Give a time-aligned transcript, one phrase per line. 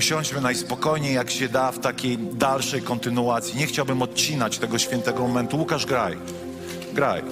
[0.00, 3.58] Usiądźmy najspokojniej, jak się da, w takiej dalszej kontynuacji.
[3.58, 5.56] Nie chciałbym odcinać tego świętego momentu.
[5.58, 6.16] Łukasz, graj.
[6.92, 7.22] Graj.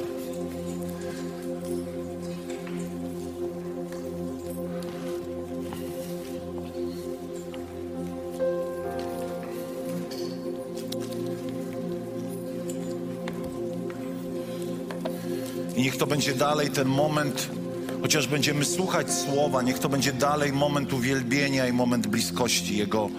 [15.76, 17.57] I niech to będzie dalej ten moment,
[18.02, 23.10] chociaż będziemy słuchać słowa, niech to będzie dalej moment uwielbienia i moment bliskości Jego,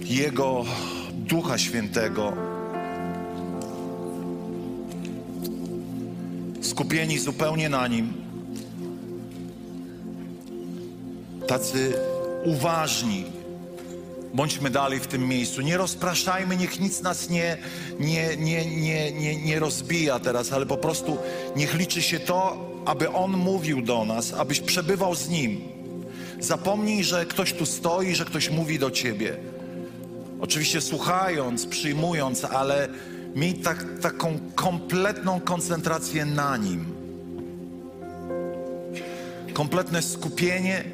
[0.00, 0.64] Jego
[1.12, 2.32] Ducha Świętego.
[6.60, 8.12] Skupieni zupełnie na Nim.
[11.46, 11.94] Tacy
[12.44, 13.24] uważni,
[14.34, 15.60] Bądźmy dalej w tym miejscu.
[15.60, 17.56] Nie rozpraszajmy, niech nic nas nie,
[18.00, 21.18] nie, nie, nie, nie, nie rozbija teraz, ale po prostu
[21.56, 25.60] niech liczy się to, aby On mówił do nas, abyś przebywał z Nim.
[26.40, 29.36] Zapomnij, że ktoś tu stoi, że ktoś mówi do Ciebie.
[30.40, 32.88] Oczywiście słuchając, przyjmując, ale
[33.34, 36.86] miej tak, taką kompletną koncentrację na Nim.
[39.54, 40.84] Kompletne skupienie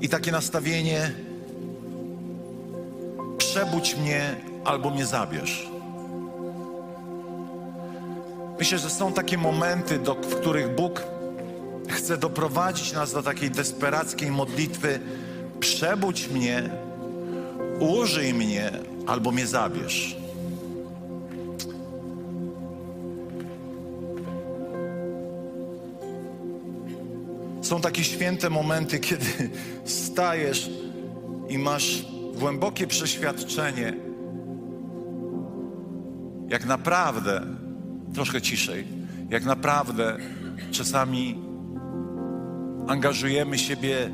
[0.00, 1.12] i takie nastawienie:
[3.38, 5.77] przebudź mnie albo mnie zabierz.
[8.58, 11.04] Myślę, że są takie momenty, do, w których Bóg
[11.88, 15.00] chce doprowadzić nas do takiej desperackiej modlitwy:
[15.60, 16.70] przebudź mnie,
[17.80, 18.72] użyj mnie
[19.06, 20.16] albo mnie zabierz.
[27.62, 29.50] Są takie święte momenty, kiedy
[29.84, 30.70] stajesz
[31.48, 32.04] i masz
[32.34, 33.96] głębokie przeświadczenie,
[36.48, 37.46] jak naprawdę,
[38.14, 38.86] troszkę ciszej,
[39.30, 40.16] jak naprawdę
[40.70, 41.38] czasami
[42.88, 44.10] angażujemy siebie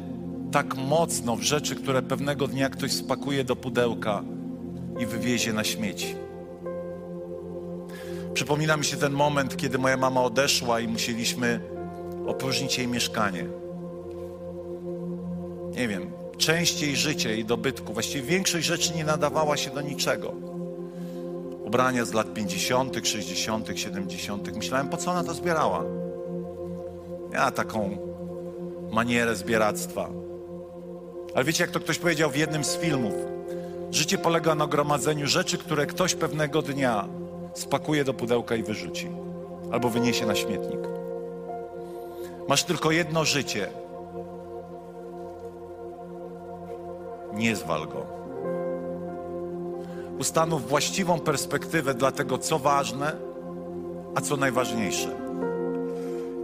[0.53, 4.23] tak mocno w rzeczy, które pewnego dnia ktoś spakuje do pudełka
[5.01, 6.15] i wywiezie na śmieci.
[8.35, 11.61] Przypomina mi się ten moment, kiedy moja mama odeszła i musieliśmy
[12.27, 13.45] opróżnić jej mieszkanie.
[15.77, 20.54] Nie wiem, część jej życia, jej dobytku, właściwie większość rzeczy nie nadawała się do niczego.
[21.65, 24.57] Ubrania z lat 50., 60., 70.
[24.57, 25.85] Myślałem, po co ona to zbierała?
[27.33, 27.99] Ja taką
[28.91, 30.09] manierę zbieractwa.
[31.35, 33.15] Ale wiecie, jak to ktoś powiedział w jednym z filmów?
[33.91, 37.09] Życie polega na gromadzeniu rzeczy, które ktoś pewnego dnia
[37.55, 39.09] spakuje do pudełka i wyrzuci.
[39.73, 40.81] Albo wyniesie na śmietnik.
[42.49, 43.69] Masz tylko jedno życie.
[47.35, 48.14] Nie zwal go.
[50.19, 53.17] Ustanów właściwą perspektywę dla tego, co ważne,
[54.15, 55.09] a co najważniejsze.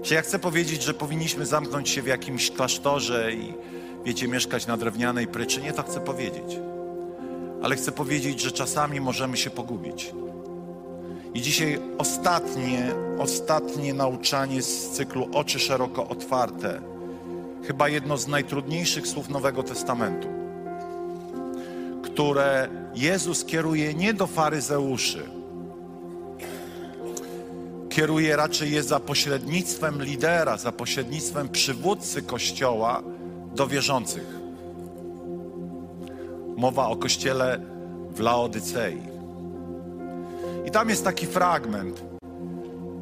[0.02, 3.54] Czy ja chcę powiedzieć, że powinniśmy zamknąć się w jakimś klasztorze i,
[4.04, 5.62] wiecie, mieszkać na drewnianej pryczy?
[5.62, 6.58] Nie to chcę powiedzieć.
[7.62, 10.14] Ale chcę powiedzieć, że czasami możemy się pogubić.
[11.34, 16.80] I dzisiaj ostatnie, ostatnie nauczanie z cyklu Oczy szeroko otwarte.
[17.66, 20.28] Chyba jedno z najtrudniejszych słów Nowego Testamentu,
[22.02, 25.22] które Jezus kieruje nie do faryzeuszy.
[27.88, 33.02] Kieruje raczej je za pośrednictwem lidera, za pośrednictwem przywódcy Kościoła
[33.54, 34.40] do wierzących.
[36.56, 37.60] Mowa o Kościele
[38.14, 38.98] w Laodycei.
[40.66, 42.02] I tam jest taki fragment,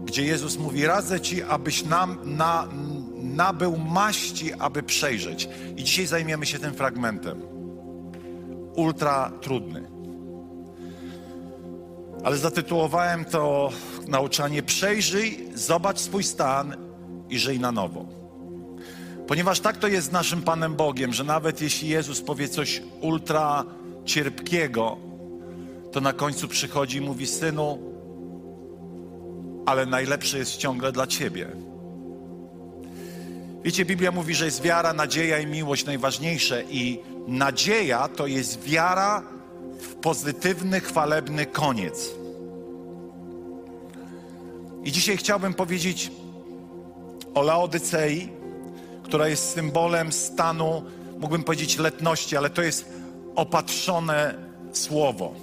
[0.04, 2.68] gdzie Jezus mówi: Radzę ci, abyś nam na,
[3.16, 5.48] nabył maści, aby przejrzeć.
[5.76, 7.57] I dzisiaj zajmiemy się tym fragmentem.
[8.78, 9.82] Ultra trudny.
[12.24, 13.70] Ale zatytułowałem to
[14.08, 16.76] nauczanie: Przejrzyj, zobacz swój stan
[17.30, 18.06] i żyj na nowo.
[19.26, 23.64] Ponieważ tak to jest z naszym Panem Bogiem, że nawet jeśli Jezus powie coś ultra
[24.04, 24.96] cierpkiego,
[25.92, 27.78] to na końcu przychodzi i mówi: Synu,
[29.66, 31.67] ale najlepsze jest ciągle dla Ciebie.
[33.64, 39.22] Wiecie, Biblia mówi, że jest wiara, nadzieja i miłość najważniejsze, i nadzieja to jest wiara
[39.80, 42.10] w pozytywny, chwalebny koniec.
[44.84, 46.10] I dzisiaj chciałbym powiedzieć
[47.34, 48.28] o Laodycei,
[49.02, 50.82] która jest symbolem stanu,
[51.18, 52.92] mógłbym powiedzieć letności, ale to jest
[53.34, 54.34] opatrzone
[54.72, 55.34] słowo.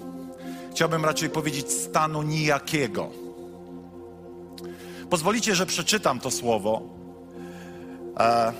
[0.71, 3.09] Chciałbym raczej powiedzieć stanu nijakiego.
[5.09, 6.94] Pozwolicie, że przeczytam to słowo.
[8.19, 8.53] E...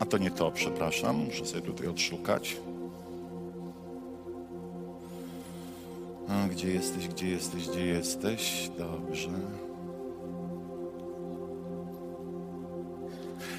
[0.00, 2.56] A to nie to, przepraszam, muszę sobie tutaj odszukać.
[6.28, 8.70] A, gdzie jesteś, gdzie jesteś, gdzie jesteś?
[8.78, 9.67] Dobrze.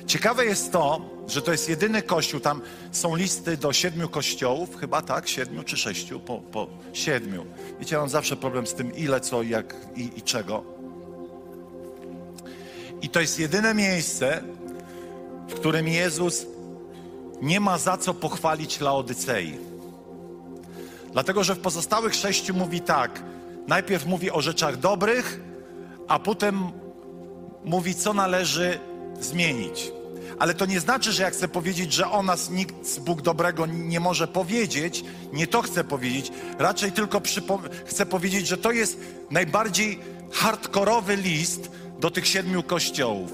[0.09, 2.61] Ciekawe jest to, że to jest jedyny kościół, tam
[2.91, 7.45] są listy do siedmiu kościołów, chyba tak, siedmiu czy sześciu, po, po siedmiu.
[7.79, 10.63] Wiecie, ja mam zawsze problem z tym ile, co, jak i, i czego.
[13.01, 14.43] I to jest jedyne miejsce,
[15.47, 16.45] w którym Jezus
[17.41, 19.57] nie ma za co pochwalić Laodycei.
[21.11, 23.23] Dlatego, że w pozostałych sześciu mówi tak.
[23.67, 25.39] Najpierw mówi o rzeczach dobrych,
[26.07, 26.71] a potem
[27.65, 28.79] mówi, co należy
[29.19, 29.98] zmienić.
[30.39, 33.99] Ale to nie znaczy, że jak chcę powiedzieć, że o nas nikt Bóg dobrego nie
[33.99, 35.03] może powiedzieć,
[35.33, 36.31] nie to chcę powiedzieć.
[36.59, 37.21] Raczej tylko
[37.85, 38.97] chcę powiedzieć, że to jest
[39.31, 39.99] najbardziej
[40.31, 43.33] hardkorowy list do tych siedmiu kościołów.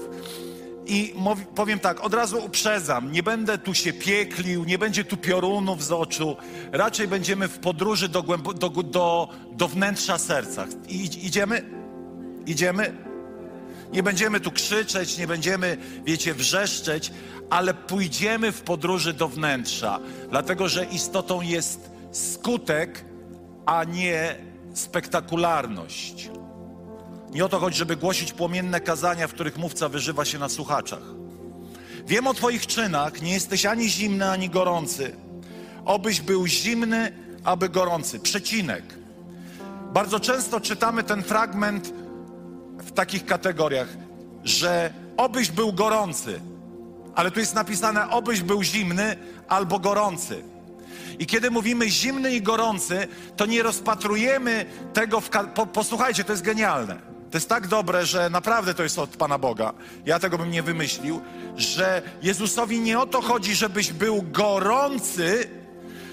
[0.86, 1.14] I
[1.54, 5.92] powiem tak, od razu uprzedzam, nie będę tu się pieklił, nie będzie tu piorunów z
[5.92, 6.36] oczu,
[6.72, 10.66] raczej będziemy w podróży do, do, do, do wnętrza serca.
[10.88, 11.64] I, idziemy?
[12.46, 13.05] Idziemy?
[13.92, 17.12] Nie będziemy tu krzyczeć, nie będziemy, wiecie, wrzeszczeć,
[17.50, 19.98] ale pójdziemy w podróży do wnętrza,
[20.30, 23.04] dlatego że istotą jest skutek,
[23.66, 24.36] a nie
[24.74, 26.30] spektakularność.
[27.30, 31.02] Nie o to chodzi, żeby głosić płomienne kazania, w których mówca wyżywa się na słuchaczach.
[32.06, 35.16] Wiem o Twoich czynach, nie jesteś ani zimny, ani gorący.
[35.84, 37.12] Obyś był zimny,
[37.44, 38.20] aby gorący.
[38.20, 38.82] Przecinek.
[39.92, 41.92] Bardzo często czytamy ten fragment
[42.96, 43.88] takich kategoriach,
[44.44, 46.40] że obyś był gorący,
[47.14, 49.16] ale tu jest napisane obyś był zimny
[49.48, 50.42] albo gorący.
[51.18, 55.30] I kiedy mówimy zimny i gorący, to nie rozpatrujemy tego w.
[55.54, 56.96] Po, posłuchajcie, to jest genialne.
[57.30, 59.72] To jest tak dobre, że naprawdę to jest od Pana Boga.
[60.06, 61.20] Ja tego bym nie wymyślił,
[61.56, 65.48] że Jezusowi nie o to chodzi, żebyś był gorący,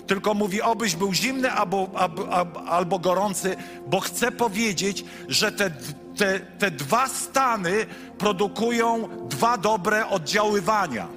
[0.08, 3.56] tylko mówi, obyś był zimny albo, albo, albo gorący,
[3.88, 5.72] bo chce powiedzieć, że te,
[6.18, 7.86] te, te dwa stany
[8.18, 11.08] produkują dwa dobre oddziaływania.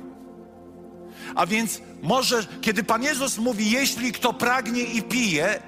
[1.34, 5.62] A więc może, kiedy Pan Jezus mówi, jeśli kto pragnie i pije,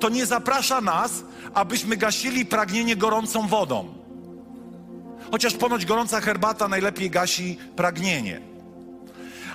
[0.00, 3.94] to nie zaprasza nas, abyśmy gasili pragnienie gorącą wodą.
[5.30, 8.40] Chociaż ponoć gorąca herbata najlepiej gasi pragnienie.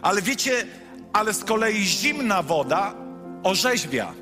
[0.01, 0.65] Ale wiecie,
[1.13, 2.93] ale z kolei zimna woda
[3.43, 4.13] orzeźwia.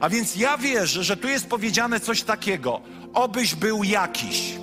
[0.00, 2.80] A więc ja wierzę, że tu jest powiedziane coś takiego:
[3.14, 4.54] obyś był jakiś.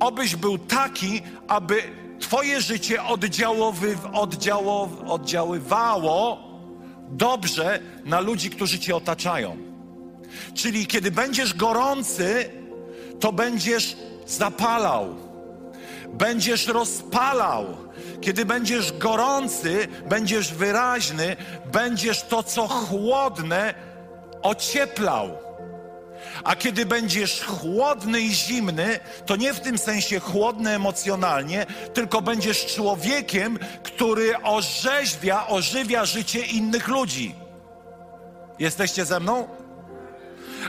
[0.00, 1.82] Obyś był taki, aby
[2.20, 6.38] Twoje życie oddziałowy, oddziałow, oddziaływało
[7.08, 9.56] dobrze na ludzi, którzy Cię otaczają.
[10.54, 12.50] Czyli kiedy będziesz gorący,
[13.20, 13.96] to będziesz
[14.26, 15.14] zapalał,
[16.12, 17.83] będziesz rozpalał.
[18.20, 21.36] Kiedy będziesz gorący, będziesz wyraźny,
[21.72, 23.74] będziesz to, co chłodne,
[24.42, 25.38] ocieplał.
[26.44, 32.66] A kiedy będziesz chłodny i zimny, to nie w tym sensie chłodny emocjonalnie, tylko będziesz
[32.66, 37.34] człowiekiem, który orzeźwia, ożywia życie innych ludzi.
[38.58, 39.48] Jesteście ze mną?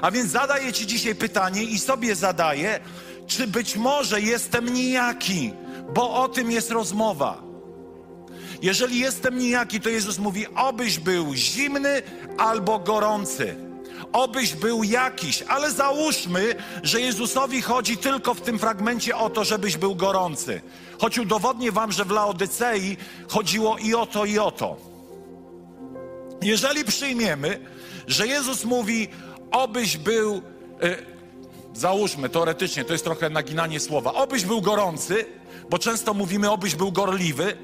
[0.01, 2.79] A więc zadaję Ci dzisiaj pytanie i sobie zadaję,
[3.27, 5.53] czy być może jestem nijaki,
[5.93, 7.41] bo o tym jest rozmowa.
[8.61, 12.01] Jeżeli jestem nijaki, to Jezus mówi, obyś był zimny
[12.37, 13.55] albo gorący.
[14.13, 19.77] Obyś był jakiś, ale załóżmy, że Jezusowi chodzi tylko w tym fragmencie o to, żebyś
[19.77, 20.61] był gorący.
[20.99, 22.97] Choć udowodnię wam, że w Laodycei
[23.29, 24.77] chodziło i o to, i o to.
[26.41, 27.59] Jeżeli przyjmiemy,
[28.07, 29.07] że Jezus mówi,
[29.51, 30.41] obyś był, y,
[31.73, 35.25] załóżmy teoretycznie, to jest trochę naginanie słowa, obyś był gorący,
[35.69, 37.57] bo często mówimy, obyś był gorliwy,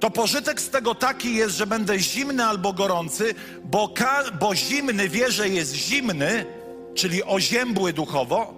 [0.00, 3.34] to pożytek z tego taki jest, że będę zimny albo gorący,
[3.64, 3.94] bo,
[4.40, 6.46] bo zimny wie, że jest zimny,
[6.94, 8.54] czyli oziębły duchowo,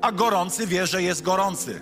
[0.00, 1.80] a gorący wie, że jest gorący.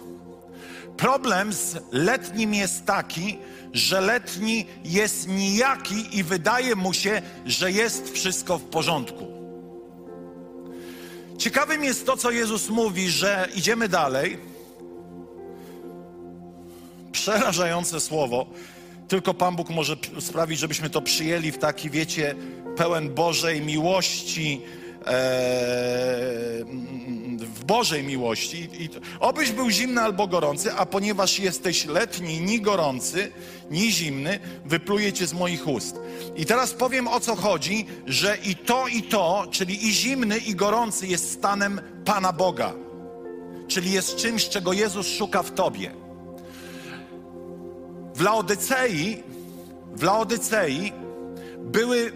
[0.97, 3.39] Problem z letnim jest taki,
[3.73, 9.28] że letni jest nijaki i wydaje mu się, że jest wszystko w porządku.
[11.39, 14.39] Ciekawym jest to, co Jezus mówi, że idziemy dalej.
[17.13, 18.47] Przerażające słowo.
[19.09, 22.35] Tylko Pan Bóg może sprawić, żebyśmy to przyjęli w taki, wiecie,
[22.77, 24.61] pełen Bożej miłości,
[25.01, 25.05] e,
[26.65, 27.18] w
[27.69, 28.69] Bożej miłości.
[28.73, 28.89] I
[29.21, 33.33] obyś był zimny albo gorący, a ponieważ jesteś letni, ni gorący,
[33.71, 35.97] ni zimny, wypluję cię z moich ust.
[36.37, 40.55] I teraz powiem o co chodzi, że i to, i to, czyli i zimny, i
[40.55, 42.73] gorący jest stanem Pana Boga.
[43.69, 45.91] Czyli jest czymś, czego Jezus szuka w tobie.
[48.15, 49.23] W Laodycei,
[49.95, 50.93] w Laodycei
[51.59, 52.13] były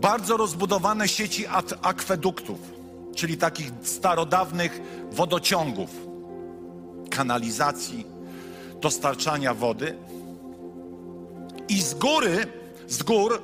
[0.00, 1.44] bardzo rozbudowane sieci
[1.82, 2.71] akweduktów,
[3.14, 5.90] czyli takich starodawnych wodociągów,
[7.10, 8.06] kanalizacji,
[8.80, 9.96] dostarczania wody.
[11.68, 12.46] I z góry,
[12.88, 13.42] z gór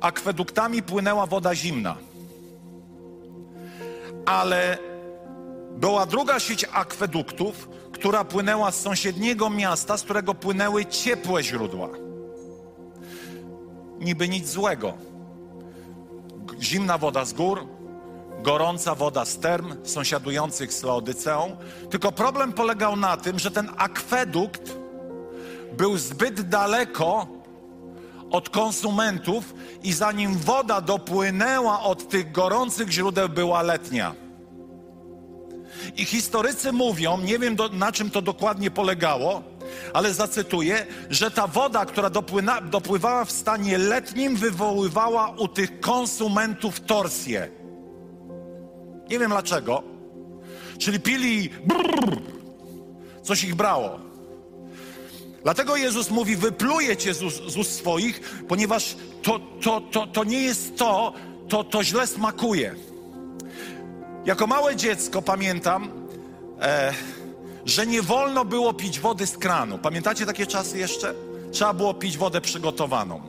[0.00, 1.96] akweduktami płynęła woda zimna.
[4.26, 4.78] Ale
[5.76, 11.88] była druga sieć akweduktów, która płynęła z sąsiedniego miasta, z którego płynęły ciepłe źródła.
[14.00, 14.92] Niby nic złego.
[16.60, 17.66] Zimna woda z gór,
[18.42, 21.56] gorąca woda z term sąsiadujących z Laodyceą.
[21.90, 24.76] Tylko problem polegał na tym, że ten akwedukt
[25.76, 27.26] był zbyt daleko
[28.30, 34.14] od konsumentów i zanim woda dopłynęła od tych gorących źródeł, była letnia.
[35.96, 39.42] I historycy mówią, nie wiem do, na czym to dokładnie polegało,
[39.94, 42.10] ale zacytuję, że ta woda, która
[42.70, 47.57] dopływała w stanie letnim, wywoływała u tych konsumentów torsję.
[49.10, 49.82] Nie wiem dlaczego.
[50.78, 52.20] Czyli pili brrr,
[53.22, 53.98] coś ich brało.
[55.42, 57.18] Dlatego Jezus mówi: Wypluje cię z,
[57.52, 61.12] z ust swoich, ponieważ to, to, to, to nie jest to,
[61.48, 62.74] to, to źle smakuje.
[64.24, 65.90] Jako małe dziecko pamiętam,
[66.60, 66.94] e,
[67.64, 69.78] że nie wolno było pić wody z kranu.
[69.78, 71.14] Pamiętacie takie czasy jeszcze?
[71.52, 73.20] Trzeba było pić wodę przygotowaną.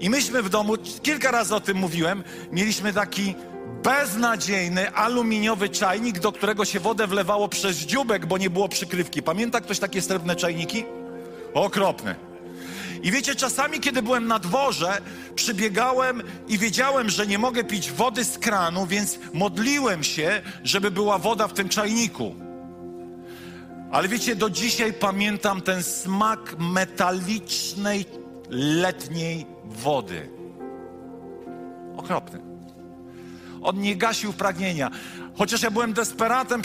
[0.00, 3.34] I myśmy w domu, kilka razy o tym mówiłem, mieliśmy taki
[3.82, 9.22] beznadziejny aluminiowy czajnik, do którego się wodę wlewało przez dziubek, bo nie było przykrywki.
[9.22, 10.84] Pamięta ktoś takie srebrne czajniki?
[11.54, 12.14] Okropne.
[13.02, 15.00] I wiecie, czasami, kiedy byłem na dworze,
[15.34, 21.18] przybiegałem i wiedziałem, że nie mogę pić wody z kranu, więc modliłem się, żeby była
[21.18, 22.34] woda w tym czajniku.
[23.92, 28.04] Ale wiecie, do dzisiaj pamiętam ten smak metalicznej,
[28.50, 30.28] letniej wody.
[31.96, 32.49] Okropny.
[33.62, 34.90] On nie gasił pragnienia.
[35.38, 36.62] Chociaż ja byłem desperatem,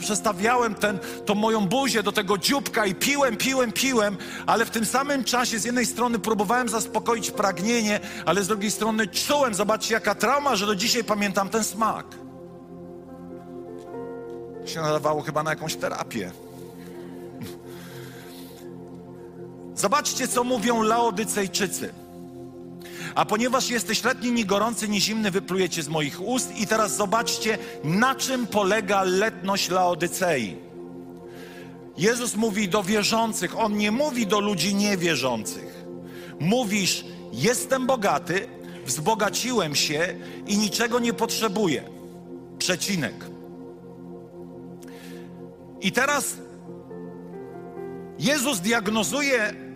[0.00, 4.16] przestawiałem ten, tą moją buzię do tego dzióbka i piłem, piłem, piłem,
[4.46, 9.06] ale w tym samym czasie z jednej strony próbowałem zaspokoić pragnienie, ale z drugiej strony
[9.06, 12.06] czułem, zobaczcie jaka trauma, że do dzisiaj pamiętam ten smak.
[14.66, 16.32] Się nadawało chyba na jakąś terapię.
[19.74, 22.07] Zobaczcie, co mówią Laodycejczycy.
[23.14, 26.56] A ponieważ jesteś letni, ni gorący, ni zimny, wyplujecie z moich ust.
[26.56, 30.56] I teraz zobaczcie, na czym polega letność Laodycei.
[31.98, 35.84] Jezus mówi do wierzących, On nie mówi do ludzi niewierzących.
[36.40, 38.48] Mówisz, jestem bogaty,
[38.86, 40.14] wzbogaciłem się
[40.46, 41.82] i niczego nie potrzebuję.
[42.58, 43.14] Przecinek.
[45.80, 46.36] I teraz
[48.18, 49.67] Jezus diagnozuje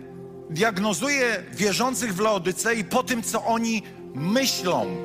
[0.49, 3.83] diagnozuje wierzących w Laodycei po tym, co oni
[4.15, 4.95] myślą.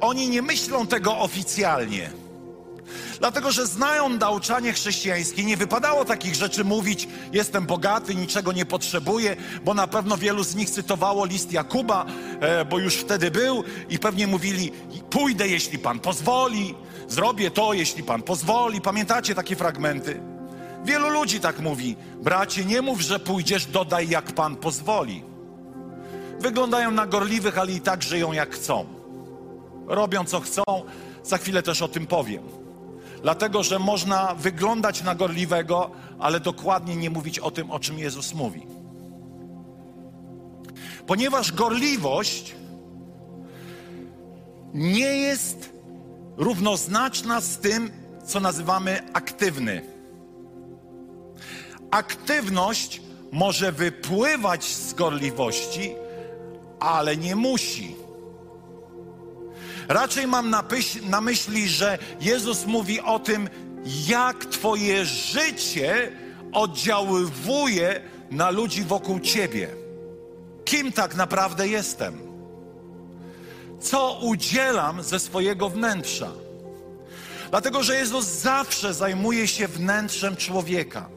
[0.00, 2.10] Oni nie myślą tego oficjalnie.
[3.18, 9.36] Dlatego, że znają nauczanie chrześcijańskie, nie wypadało takich rzeczy mówić, jestem bogaty, niczego nie potrzebuję,
[9.64, 12.06] bo na pewno wielu z nich cytowało list Jakuba,
[12.40, 14.72] e, bo już wtedy był i pewnie mówili,
[15.10, 16.74] pójdę, jeśli Pan pozwoli,
[17.08, 18.80] zrobię to, jeśli Pan pozwoli.
[18.80, 20.29] Pamiętacie takie fragmenty?
[20.84, 21.96] Wielu ludzi tak mówi.
[22.22, 25.22] Bracie, nie mów, że pójdziesz, dodaj jak Pan pozwoli.
[26.40, 28.86] Wyglądają na gorliwych, ale i tak żyją jak chcą.
[29.86, 30.62] Robią co chcą.
[31.24, 32.42] Za chwilę też o tym powiem.
[33.22, 38.34] Dlatego, że można wyglądać na gorliwego, ale dokładnie nie mówić o tym, o czym Jezus
[38.34, 38.66] mówi.
[41.06, 42.54] Ponieważ gorliwość
[44.74, 45.72] nie jest
[46.36, 47.90] równoznaczna z tym,
[48.24, 49.99] co nazywamy aktywny
[51.90, 55.94] aktywność może wypływać z gorliwości,
[56.80, 57.96] ale nie musi.
[59.88, 60.64] Raczej mam na,
[61.02, 63.48] na myśli, że Jezus mówi o tym,
[64.08, 66.12] jak Twoje życie
[66.52, 69.68] oddziaływuje na ludzi wokół Ciebie.
[70.64, 72.18] Kim tak naprawdę jestem?
[73.80, 76.30] Co udzielam ze swojego wnętrza?
[77.50, 81.08] Dlatego, że Jezus zawsze zajmuje się wnętrzem człowieka.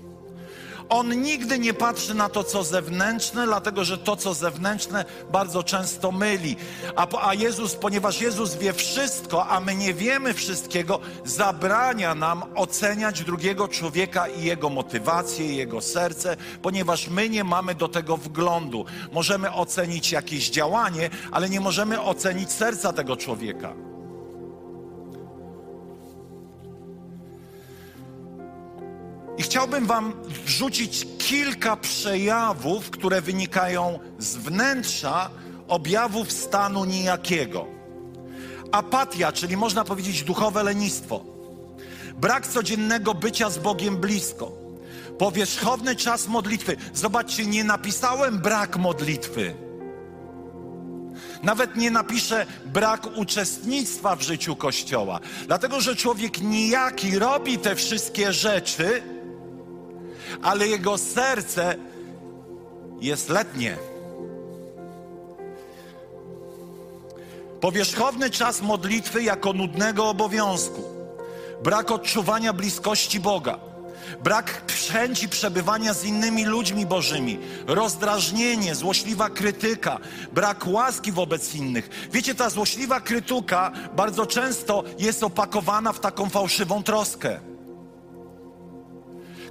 [0.90, 6.12] On nigdy nie patrzy na to, co zewnętrzne, dlatego że to, co zewnętrzne, bardzo często
[6.12, 6.56] myli.
[6.96, 13.24] A, a Jezus, ponieważ Jezus wie wszystko, a my nie wiemy wszystkiego, zabrania nam oceniać
[13.24, 18.86] drugiego człowieka i jego motywację, i jego serce, ponieważ my nie mamy do tego wglądu.
[19.12, 23.93] Możemy ocenić jakieś działanie, ale nie możemy ocenić serca tego człowieka.
[29.38, 30.13] I chciałbym Wam
[30.46, 35.30] wrzucić kilka przejawów, które wynikają z wnętrza
[35.68, 37.68] objawów stanu nijakiego.
[38.72, 41.24] Apatia, czyli można powiedzieć duchowe lenistwo.
[42.16, 44.52] Brak codziennego bycia z Bogiem blisko.
[45.18, 46.78] Powierzchowny czas modlitwy.
[46.94, 49.54] Zobaczcie, nie napisałem brak modlitwy.
[51.44, 55.20] Nawet nie napiszę brak uczestnictwa w życiu Kościoła.
[55.48, 59.02] Dlatego, że człowiek nijaki robi te wszystkie rzeczy,
[60.42, 61.75] ale jego serce
[63.02, 63.78] jest letnie.
[67.62, 70.84] Powierzchowny czas modlitwy jako nudnego obowiązku,
[71.63, 73.60] brak odczuwania bliskości Boga,
[74.24, 74.62] brak
[74.92, 80.00] chęci przebywania z innymi ludźmi bożymi, rozdrażnienie, złośliwa krytyka,
[80.32, 81.90] brak łaski wobec innych.
[82.12, 87.53] Wiecie, ta złośliwa krytyka bardzo często jest opakowana w taką fałszywą troskę.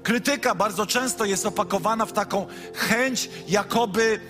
[0.02, 4.20] Krytyka bardzo często jest opakowana w taką chęć, jakoby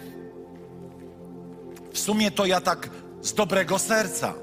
[1.93, 2.91] w sumie to ja tak
[3.23, 4.35] z dobrego serca.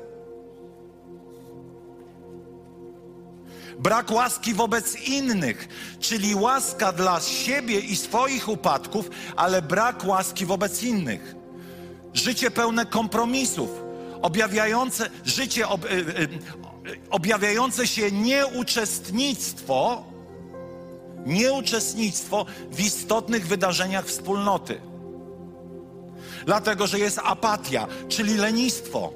[3.79, 5.67] Brak łaski wobec innych,
[5.99, 11.35] czyli łaska dla siebie i swoich upadków, ale brak łaski wobec innych.
[12.13, 13.69] Życie pełne kompromisów,
[14.21, 16.29] objawiające życie ob, y, y,
[17.09, 20.08] objawiające się nieuczestnictwo
[21.25, 24.81] nieuczestnictwo w istotnych wydarzeniach wspólnoty.
[26.45, 29.13] Dlatego, że jest apatia, czyli lenistwo.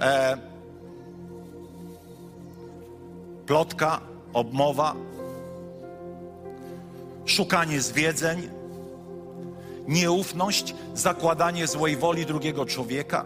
[0.00, 0.36] E,
[3.46, 4.00] plotka,
[4.32, 4.94] obmowa,
[7.24, 8.48] szukanie zwiedzeń,
[9.88, 13.24] nieufność, zakładanie złej woli drugiego człowieka,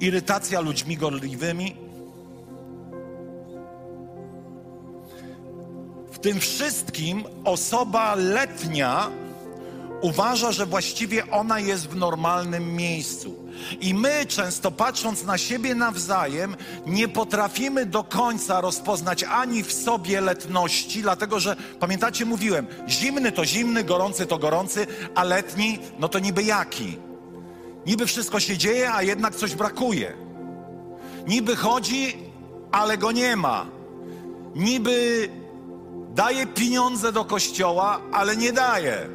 [0.00, 1.83] irytacja ludźmi gorliwymi,
[6.24, 9.10] tym wszystkim osoba letnia
[10.00, 13.34] uważa, że właściwie ona jest w normalnym miejscu.
[13.80, 16.56] I my, często patrząc na siebie nawzajem,
[16.86, 23.44] nie potrafimy do końca rozpoznać ani w sobie letności, dlatego że pamiętacie, mówiłem, zimny to
[23.44, 26.98] zimny, gorący to gorący, a letni, no to niby jaki?
[27.86, 30.12] Niby wszystko się dzieje, a jednak coś brakuje.
[31.26, 32.16] Niby chodzi,
[32.72, 33.66] ale go nie ma.
[34.54, 35.28] Niby
[36.14, 39.08] daje pieniądze do kościoła, ale nie daje.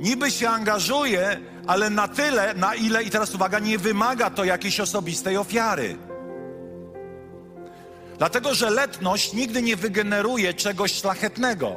[0.00, 4.80] Niby się angażuje, ale na tyle, na ile, i teraz uwaga, nie wymaga to jakiejś
[4.80, 5.96] osobistej ofiary.
[8.18, 11.76] Dlatego, że letność nigdy nie wygeneruje czegoś szlachetnego.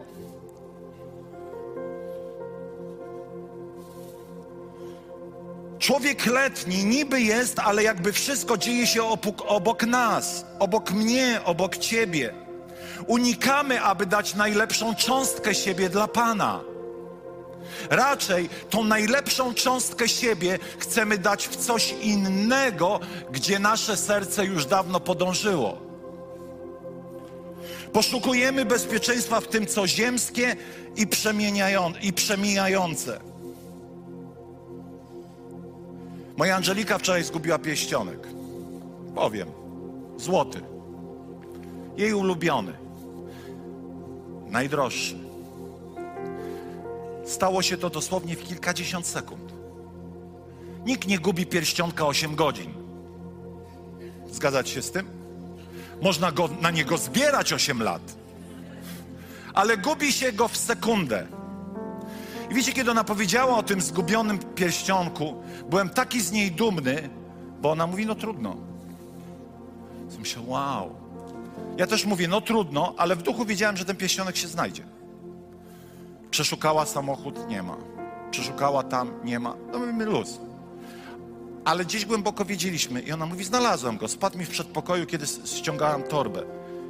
[5.80, 11.78] Człowiek letni niby jest, ale jakby wszystko dzieje się obok, obok nas, obok mnie, obok
[11.78, 12.47] ciebie.
[13.08, 16.60] Unikamy, aby dać najlepszą cząstkę siebie dla Pana.
[17.90, 23.00] Raczej tą najlepszą cząstkę siebie chcemy dać w coś innego,
[23.32, 25.78] gdzie nasze serce już dawno podążyło.
[27.94, 30.56] Poszukujemy bezpieczeństwa w tym, co ziemskie
[30.96, 31.08] i,
[32.02, 33.20] i przemijające.
[36.38, 38.28] Moja Angelika wczoraj zgubiła pierścionek.
[39.16, 39.48] Powiem,
[40.18, 40.62] złoty.
[41.98, 42.87] Jej ulubiony
[44.50, 45.16] najdroższy.
[47.26, 49.54] Stało się to dosłownie w kilkadziesiąt sekund.
[50.86, 52.74] Nikt nie gubi pierścionka 8 godzin.
[54.32, 55.08] Zgadzać się z tym?
[56.02, 58.18] Można go, na niego zbierać 8 lat,
[59.54, 61.28] ale gubi się go w sekundę.
[62.52, 67.10] I wiecie, kiedy ona powiedziała o tym zgubionym pierścionku, byłem taki z niej dumny,
[67.62, 68.58] bo ona mówi, no trudno.
[70.20, 70.96] Myślę, wow,
[71.78, 74.84] ja też mówię, no trudno, ale w duchu wiedziałem, że ten pieścionek się znajdzie.
[76.32, 77.78] Przeszukała samochód, nie ma.
[78.32, 79.56] Przeszukała tam, nie ma.
[79.72, 80.40] No mamy luz.
[81.66, 83.02] Ale gdzieś głęboko wiedzieliśmy.
[83.02, 84.08] I ona mówi, znalazłem go.
[84.08, 86.44] Spadł mi w przedpokoju, kiedy ściągałam torbę.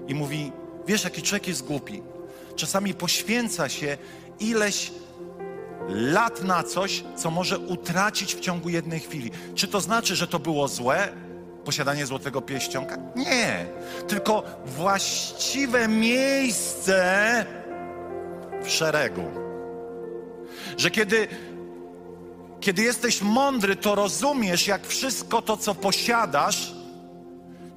[0.08, 0.52] I mówi,
[0.88, 2.02] wiesz, jaki człowiek jest głupi.
[2.56, 3.98] Czasami poświęca się
[4.40, 4.92] ileś
[5.90, 9.32] lat na coś, co może utracić w ciągu jednej chwili.
[9.56, 11.27] Czy to znaczy, że to było złe?
[11.68, 12.98] Posiadanie złotego pierścionka?
[13.16, 13.66] Nie,
[14.08, 17.46] tylko właściwe miejsce
[18.64, 19.24] w szeregu.
[20.78, 21.28] Że kiedy,
[22.60, 26.74] kiedy jesteś mądry, to rozumiesz, jak wszystko to, co posiadasz,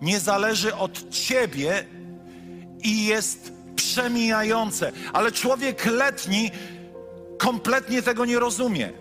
[0.03, 1.85] nie zależy od ciebie
[2.83, 4.93] i jest przemijające.
[5.13, 6.51] Ale człowiek letni
[7.39, 8.93] kompletnie tego nie rozumie.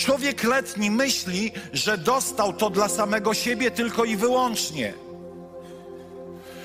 [0.00, 4.94] Człowiek letni myśli, że dostał to dla samego siebie tylko i wyłącznie.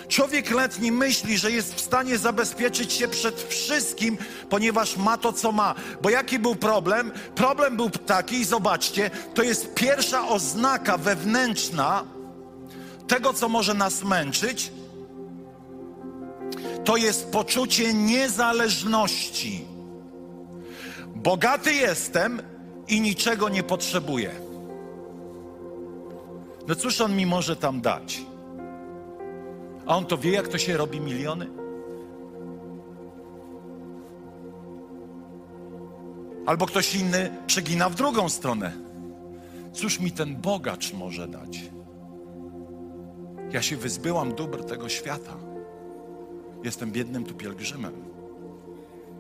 [0.08, 4.18] Człowiek letni myśli, że jest w stanie zabezpieczyć się przed wszystkim,
[4.50, 5.76] ponieważ ma to, co ma.
[6.02, 7.12] Bo jaki był problem?
[7.36, 12.04] Problem był taki, zobaczcie, to jest pierwsza oznaka wewnętrzna
[13.08, 14.72] tego, co może nas męczyć.
[16.86, 19.66] To jest poczucie niezależności.
[21.16, 22.55] Bogaty jestem
[22.88, 24.32] i niczego nie potrzebuję.
[26.68, 28.22] No cóż on mi może tam dać?
[29.86, 31.48] A on to wie, jak to się robi miliony?
[36.46, 38.72] Albo ktoś inny przegina w drugą stronę.
[39.74, 41.64] Cóż mi ten bogacz może dać?
[43.52, 45.34] Ja się wyzbyłam dóbr tego świata.
[46.64, 47.94] Jestem biednym tu pielgrzymem.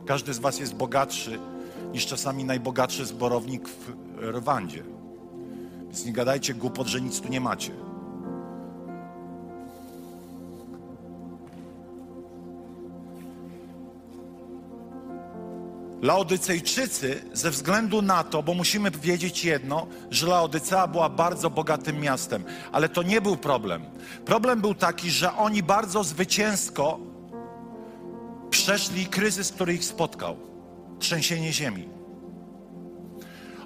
[0.05, 1.39] Każdy z Was jest bogatszy
[1.95, 4.83] niż czasami najbogatszy zborownik w Rwandzie.
[5.83, 7.71] Więc nie gadajcie głupot, że nic tu nie macie.
[16.01, 22.43] Laodycejczycy ze względu na to, bo musimy wiedzieć jedno, że Laodycea była bardzo bogatym miastem,
[22.71, 23.85] ale to nie był problem.
[24.25, 26.99] Problem był taki, że oni bardzo zwycięsko
[28.49, 30.54] przeszli kryzys, który ich spotkał
[30.99, 31.89] trzęsienie ziemi.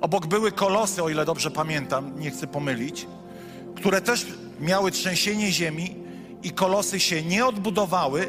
[0.01, 3.07] Obok były kolosy, o ile dobrze pamiętam, nie chcę pomylić,
[3.75, 4.25] które też
[4.59, 5.95] miały trzęsienie ziemi
[6.43, 8.27] i kolosy się nie odbudowały,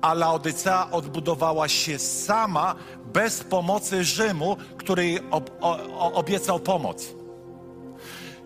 [0.00, 2.74] a Laodycea odbudowała się sama
[3.12, 7.06] bez pomocy Rzymu, który jej ob, o, obiecał pomoc.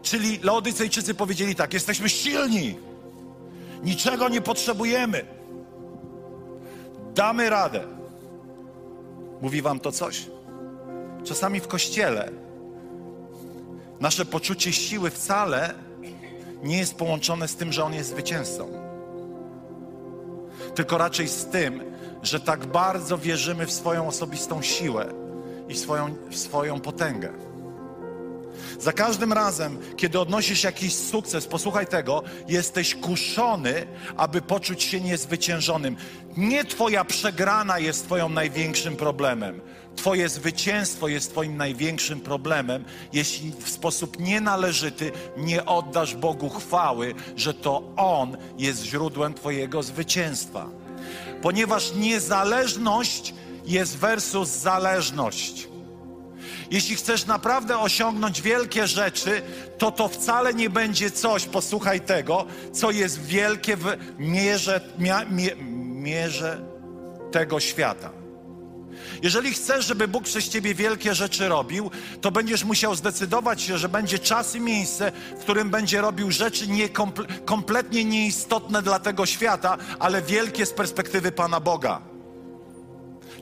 [0.02, 2.78] Czyli Laodycejczycy powiedzieli tak: jesteśmy silni,
[3.82, 5.24] niczego nie potrzebujemy,
[7.14, 7.84] damy radę.
[9.44, 10.26] Mówi wam to coś?
[11.24, 12.30] Czasami w kościele
[14.00, 15.74] nasze poczucie siły wcale
[16.62, 18.68] nie jest połączone z tym, że on jest zwycięzcą.
[20.74, 21.82] Tylko raczej z tym,
[22.22, 25.12] że tak bardzo wierzymy w swoją osobistą siłę
[25.68, 27.32] i swoją, w swoją potęgę.
[28.80, 35.96] Za każdym razem, kiedy odnosisz jakiś sukces, posłuchaj tego, jesteś kuszony, aby poczuć się niezwyciężonym.
[36.36, 39.60] Nie Twoja przegrana jest Twoim największym problemem.
[39.96, 47.54] Twoje zwycięstwo jest Twoim największym problemem, jeśli w sposób nienależyty nie oddasz Bogu chwały, że
[47.54, 50.68] to On jest źródłem Twojego zwycięstwa.
[51.42, 53.34] Ponieważ niezależność
[53.66, 55.68] jest versus zależność.
[56.70, 59.42] Jeśli chcesz naprawdę osiągnąć wielkie rzeczy,
[59.78, 63.84] to to wcale nie będzie coś, posłuchaj tego, co jest wielkie w
[64.18, 65.50] mierze, mia, mie,
[65.94, 66.62] mierze
[67.32, 68.10] tego świata.
[69.22, 73.88] Jeżeli chcesz, żeby Bóg przez ciebie wielkie rzeczy robił, to będziesz musiał zdecydować się, że
[73.88, 76.88] będzie czas i miejsce, w którym będzie robił rzeczy nie,
[77.44, 82.00] kompletnie nieistotne dla tego świata, ale wielkie z perspektywy Pana Boga.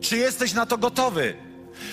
[0.00, 1.51] Czy jesteś na to gotowy?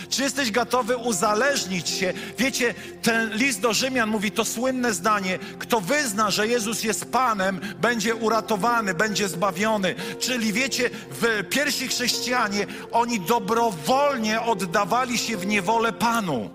[0.09, 2.13] Czy jesteś gotowy uzależnić się?
[2.37, 7.59] Wiecie, ten list do Rzymian mówi to słynne zdanie: kto wyzna, że Jezus jest Panem,
[7.81, 9.95] będzie uratowany, będzie zbawiony.
[10.19, 16.49] Czyli wiecie, w pierwsi chrześcijanie oni dobrowolnie oddawali się w niewolę Panu.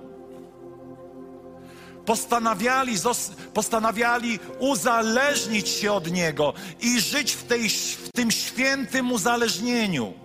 [2.07, 2.95] Postanawiali,
[3.55, 10.24] postanawiali uzależnić się od Niego i żyć w, tej, w tym świętym uzależnieniu.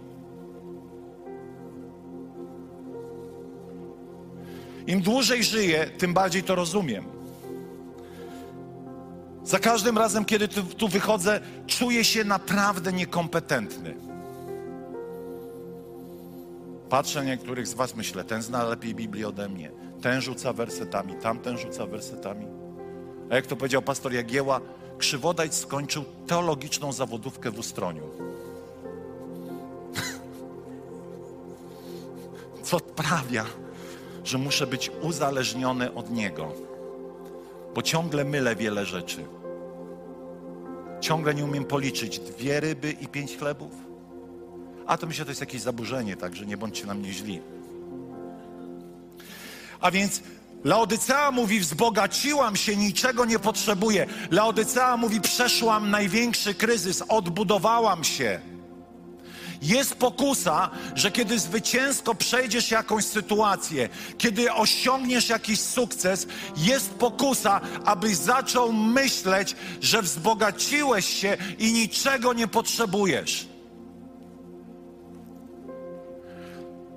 [4.90, 7.06] Im dłużej żyję, tym bardziej to rozumiem.
[9.44, 13.96] Za każdym razem, kiedy tu, tu wychodzę, czuję się naprawdę niekompetentny.
[16.90, 19.72] Patrzę na niektórych z Was, myślę, ten zna lepiej Biblię ode mnie.
[20.02, 22.46] Ten rzuca wersetami, tamten rzuca wersetami.
[23.30, 24.62] A jak to powiedział pastor Jagieła,
[24.98, 28.04] Krzywodajc skończył teologiczną zawodówkę w Ustroniu.
[32.64, 33.46] Co odprawia
[34.24, 36.54] że muszę być uzależniony od Niego,
[37.76, 39.26] bo ciągle mylę wiele rzeczy.
[41.02, 43.72] Ciągle nie umiem policzyć dwie ryby i pięć chlebów.
[44.88, 47.42] A to myślę, to jest jakieś zaburzenie, także nie bądźcie na mnie źli.
[49.80, 50.22] A więc
[50.64, 54.06] Laodycea mówi, wzbogaciłam się, niczego nie potrzebuję.
[54.32, 58.40] Laodycea mówi, przeszłam największy kryzys, odbudowałam się.
[59.62, 68.16] Jest pokusa, że kiedy zwycięsko przejdziesz jakąś sytuację, kiedy osiągniesz jakiś sukces, jest pokusa, abyś
[68.16, 73.48] zaczął myśleć, że wzbogaciłeś się i niczego nie potrzebujesz.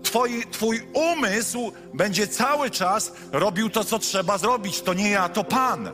[0.03, 4.83] Twoi, twój umysł będzie cały czas robił to, co trzeba zrobić.
[4.83, 5.91] To nie ja, to Pan.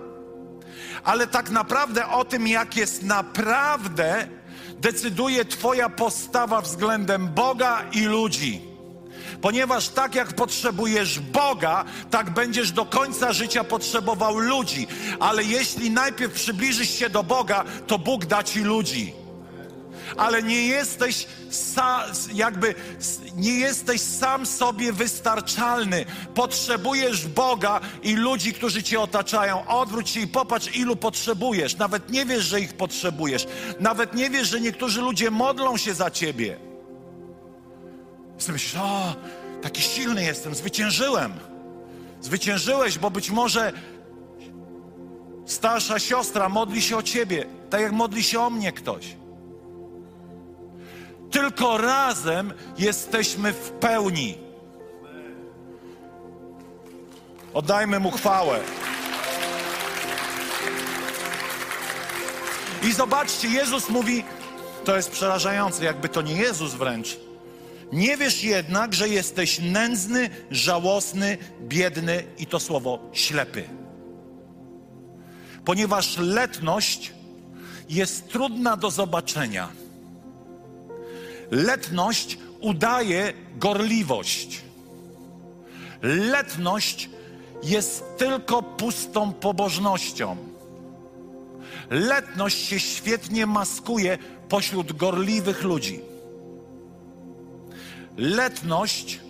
[1.05, 4.29] Ale tak naprawdę o tym, jak jest naprawdę,
[4.81, 8.61] decyduje Twoja postawa względem Boga i ludzi.
[9.41, 14.87] Ponieważ tak jak potrzebujesz Boga, tak będziesz do końca życia potrzebował ludzi.
[15.21, 19.18] Ale jeśli najpierw przybliżysz się do Boga, to Bóg da ci ludzi
[20.19, 22.75] ale nie jesteś sa, jakby
[23.37, 26.05] nie jesteś sam sobie wystarczalny.
[26.35, 29.67] Potrzebujesz Boga i ludzi, którzy cię otaczają.
[29.67, 31.77] Odwróć się i popatrz, ilu potrzebujesz.
[31.77, 33.47] Nawet nie wiesz, że ich potrzebujesz.
[33.81, 36.57] Nawet nie wiesz, że niektórzy ludzie modlą się za ciebie.
[38.39, 39.15] I sobie myślisz, o,
[39.63, 41.33] taki silny jestem, zwyciężyłem.
[42.21, 43.73] Zwyciężyłeś, bo być może
[45.47, 49.17] starsza siostra modli się o ciebie, tak jak modli się o mnie ktoś.
[51.31, 54.38] Tylko razem jesteśmy w pełni.
[57.55, 58.61] Oddajmy mu chwałę.
[62.83, 64.25] I zobaczcie, Jezus mówi,
[64.85, 67.17] to jest przerażające, jakby to nie Jezus wręcz.
[67.93, 73.69] Nie wiesz jednak, że jesteś nędzny, żałosny, biedny i to słowo ślepy.
[75.64, 77.12] Ponieważ letność
[77.88, 79.69] jest trudna do zobaczenia.
[81.51, 84.63] Letność udaje gorliwość.
[86.03, 87.11] Letność
[87.63, 90.37] jest tylko pustą pobożnością.
[91.91, 96.01] Letność się świetnie maskuje pośród gorliwych ludzi.
[98.17, 99.21] Letność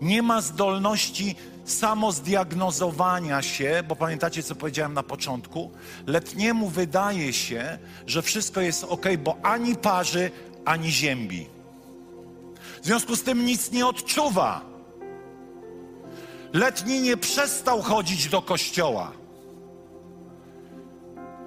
[0.00, 5.70] nie ma zdolności samozdiagnozowania się, bo pamiętacie, co powiedziałem na początku?
[6.06, 10.30] Letniemu wydaje się, że wszystko jest ok, bo ani parzy,
[10.64, 11.46] ani ziębi.
[12.82, 14.60] W związku z tym nic nie odczuwa.
[16.52, 19.12] Letni nie przestał chodzić do kościoła.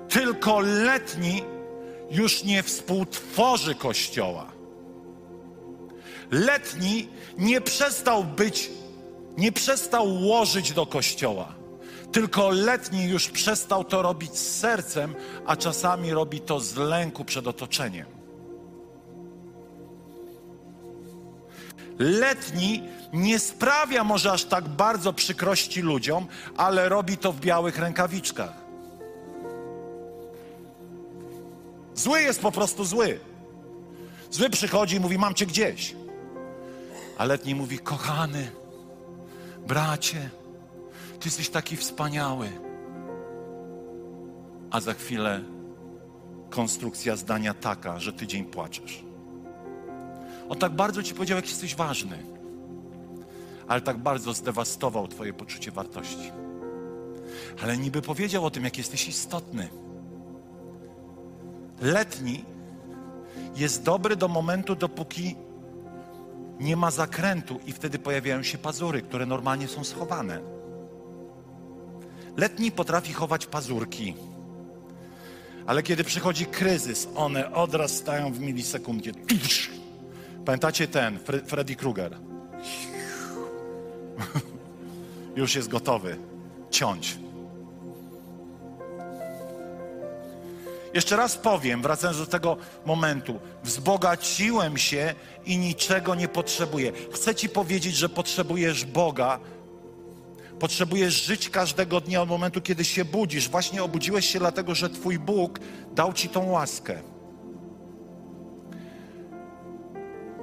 [0.09, 1.43] Tylko letni
[2.11, 4.51] już nie współtworzy kościoła.
[6.31, 8.69] Letni nie przestał być,
[9.37, 11.55] nie przestał łożyć do kościoła.
[12.11, 17.47] Tylko letni już przestał to robić z sercem, a czasami robi to z lęku przed
[17.47, 18.16] otoczeniem.
[21.99, 22.83] Letni
[23.13, 28.53] nie sprawia może aż tak bardzo przykrości ludziom, ale robi to w białych rękawiczkach.
[31.95, 33.19] Zły jest po prostu zły.
[34.31, 35.95] Zły przychodzi i mówi: Mam cię gdzieś.
[37.17, 38.51] A letni mówi: Kochany,
[39.67, 40.29] bracie,
[41.19, 42.49] ty jesteś taki wspaniały.
[44.71, 45.41] A za chwilę
[46.49, 49.06] konstrukcja zdania taka, że tydzień płaczesz.
[50.49, 52.23] On tak bardzo ci powiedział, jak jesteś ważny,
[53.67, 56.31] ale tak bardzo zdewastował Twoje poczucie wartości.
[57.63, 59.69] Ale niby powiedział o tym, jak jesteś istotny.
[61.81, 62.45] Letni
[63.55, 65.35] jest dobry do momentu, dopóki
[66.59, 70.39] nie ma zakrętu i wtedy pojawiają się pazury, które normalnie są schowane.
[72.37, 74.13] Letni potrafi chować pazurki,
[75.67, 79.11] ale kiedy przychodzi kryzys, one odrastają w milisekundzie.
[80.47, 82.17] Pamiętacie ten, Freddy Krueger?
[85.35, 86.17] Już jest gotowy
[86.71, 87.17] ciąć.
[90.93, 93.39] Jeszcze raz powiem, wracając do tego momentu.
[93.63, 96.91] Wzbogaciłem się i niczego nie potrzebuję.
[97.13, 99.39] Chcę Ci powiedzieć, że potrzebujesz Boga.
[100.59, 103.49] Potrzebujesz żyć każdego dnia od momentu, kiedy się budzisz.
[103.49, 105.59] Właśnie obudziłeś się dlatego, że Twój Bóg
[105.95, 107.16] dał Ci tą łaskę.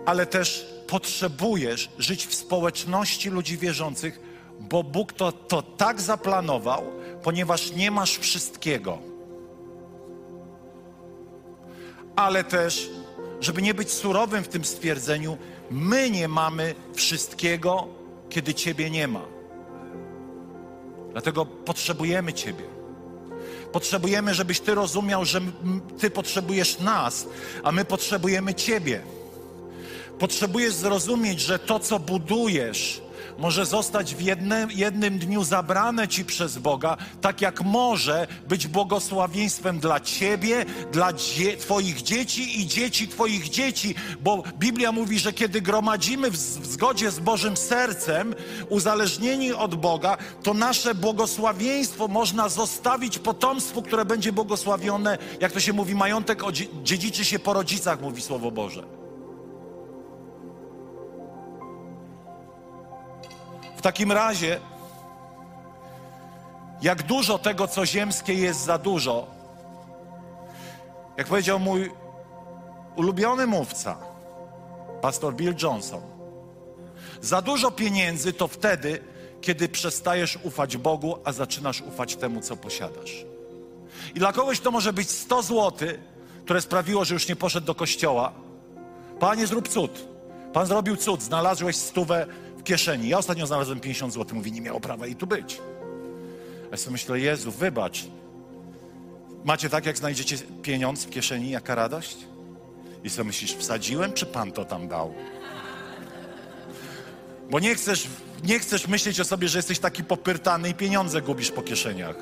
[0.06, 4.20] Ale też potrzebujesz żyć w społeczności ludzi wierzących,
[4.60, 6.84] bo Bóg to, to tak zaplanował,
[7.22, 8.98] ponieważ nie masz wszystkiego.
[12.16, 12.90] Ale też,
[13.40, 15.38] żeby nie być surowym w tym stwierdzeniu,
[15.70, 17.88] my nie mamy wszystkiego,
[18.30, 19.22] kiedy Ciebie nie ma.
[21.12, 22.64] Dlatego potrzebujemy Ciebie.
[23.72, 25.40] Potrzebujemy, żebyś Ty rozumiał, że
[25.98, 27.26] Ty potrzebujesz nas,
[27.62, 29.02] a my potrzebujemy Ciebie.
[30.18, 33.02] Potrzebujesz zrozumieć, że to, co budujesz,
[33.38, 39.78] może zostać w jednym, jednym dniu zabrane ci przez Boga, tak jak może być błogosławieństwem
[39.78, 45.60] dla ciebie, dla dzie twoich dzieci i dzieci twoich dzieci, bo Biblia mówi, że kiedy
[45.60, 48.34] gromadzimy w, w zgodzie z Bożym sercem,
[48.68, 55.72] uzależnieni od Boga, to nasze błogosławieństwo można zostawić potomstwu, które będzie błogosławione, jak to się
[55.72, 56.42] mówi, majątek
[56.82, 59.03] dziedziczy się po rodzicach, mówi Słowo Boże.
[63.84, 64.60] Takim razie,
[66.82, 69.26] jak dużo tego, co ziemskie jest za dużo,
[71.16, 71.90] jak powiedział mój
[72.96, 73.96] ulubiony mówca,
[75.02, 76.00] pastor Bill Johnson,
[77.20, 79.00] za dużo pieniędzy to wtedy,
[79.40, 83.24] kiedy przestajesz ufać Bogu, a zaczynasz ufać temu, co posiadasz.
[84.14, 85.88] I dla kogoś to może być 100 zł,
[86.44, 88.32] które sprawiło, że już nie poszedł do kościoła.
[89.20, 90.08] Panie, zrób cud.
[90.52, 92.26] Pan zrobił cud, znalazłeś stówę
[92.64, 93.08] kieszeni.
[93.08, 95.60] Ja ostatnio znalazłem 50 zł, mówi, nie miało prawa i tu być.
[96.70, 98.04] Ja sobie myślę, Jezu, wybacz.
[99.44, 102.16] Macie tak, jak znajdziecie pieniądz w kieszeni, jaka radość?
[103.04, 105.14] I sobie myślisz, wsadziłem, czy Pan to tam dał?
[107.50, 108.08] Bo nie chcesz,
[108.44, 112.16] nie chcesz myśleć o sobie, że jesteś taki popyrtany i pieniądze gubisz po kieszeniach.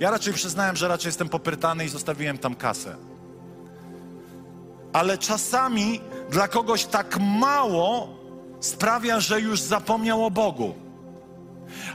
[0.00, 2.96] Ja raczej przyznałem, że raczej jestem popyrtany i zostawiłem tam kasę.
[4.92, 8.15] Ale czasami dla kogoś tak mało
[8.66, 10.74] sprawia, że już zapomniał o Bogu.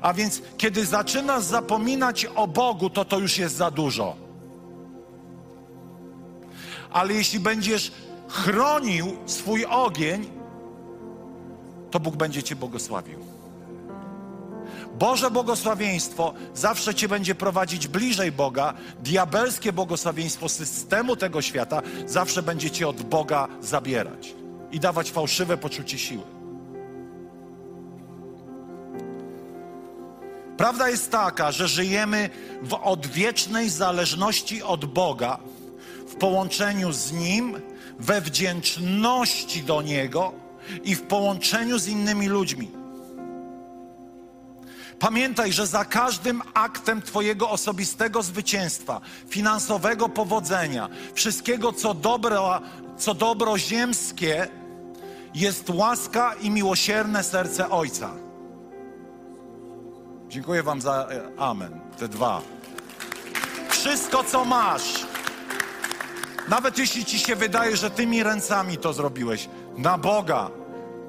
[0.01, 4.15] A więc kiedy zaczynasz zapominać o Bogu, to to już jest za dużo.
[6.91, 7.91] Ale jeśli będziesz
[8.27, 10.29] chronił swój ogień,
[11.91, 13.19] to Bóg będzie Cię błogosławił.
[14.99, 18.73] Boże błogosławieństwo zawsze Cię będzie prowadzić bliżej Boga.
[19.03, 24.35] Diabelskie błogosławieństwo systemu tego świata zawsze będzie Cię od Boga zabierać
[24.71, 26.40] i dawać fałszywe poczucie siły.
[30.57, 32.29] Prawda jest taka, że żyjemy
[32.61, 35.39] w odwiecznej zależności od Boga,
[36.07, 37.61] w połączeniu z Nim,
[37.99, 40.33] we wdzięczności do Niego
[40.83, 42.71] i w połączeniu z innymi ludźmi.
[44.99, 52.61] Pamiętaj, że za każdym aktem Twojego osobistego zwycięstwa, finansowego powodzenia, wszystkiego, co dobro,
[52.97, 54.47] co dobro ziemskie,
[55.35, 58.13] jest łaska i miłosierne serce Ojca.
[60.31, 62.41] Dziękuję Wam za e, amen, te dwa.
[63.69, 65.05] Wszystko, co masz,
[66.49, 70.51] nawet jeśli Ci się wydaje, że tymi ręcami to zrobiłeś, na Boga,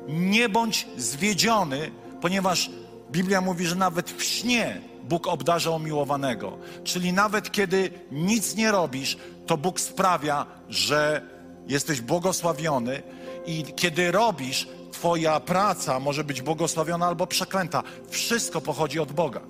[0.09, 2.71] nie bądź zwiedziony, ponieważ
[3.11, 6.59] Biblia mówi, że nawet w śnie Bóg obdarza umiłowanego.
[6.85, 11.23] Czyli nawet kiedy nic nie robisz, to Bóg sprawia, że
[11.67, 13.03] jesteś błogosławiony
[13.47, 14.69] i kiedy robisz,
[15.03, 17.83] Twoja praca może być błogosławiona albo przeklęta.
[18.09, 19.41] Wszystko pochodzi od Boga.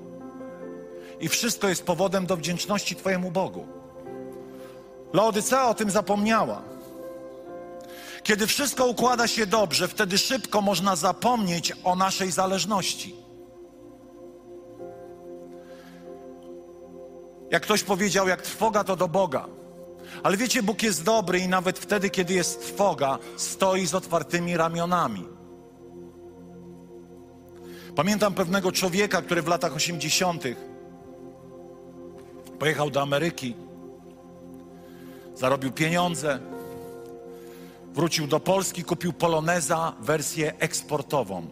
[1.21, 3.67] I wszystko jest powodem do wdzięczności Twojemu Bogu.
[5.13, 6.63] Laodycea o tym zapomniała.
[8.23, 13.15] Kiedy wszystko układa się dobrze, wtedy szybko można zapomnieć o naszej zależności.
[17.51, 19.47] Jak ktoś powiedział, jak trwoga to do Boga.
[20.23, 25.42] Ale wiecie, Bóg jest dobry i nawet wtedy, kiedy jest trwoga, stoi z otwartymi ramionami.
[27.97, 30.45] Pamiętam pewnego człowieka, który w latach 80.
[32.59, 33.55] pojechał do Ameryki,
[35.35, 36.39] zarobił pieniądze,
[37.95, 41.47] wrócił do Polski, kupił Poloneza wersję eksportową.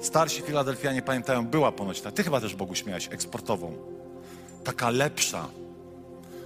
[0.00, 2.10] Starsi Filadelfianie pamiętają, była ponoć ta.
[2.10, 3.98] Ty chyba też Bogu śmiałeś, eksportową
[4.64, 5.48] taka lepsza.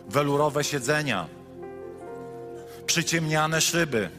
[0.09, 1.27] Welurowe siedzenia,
[2.87, 4.11] przyciemniane szyby.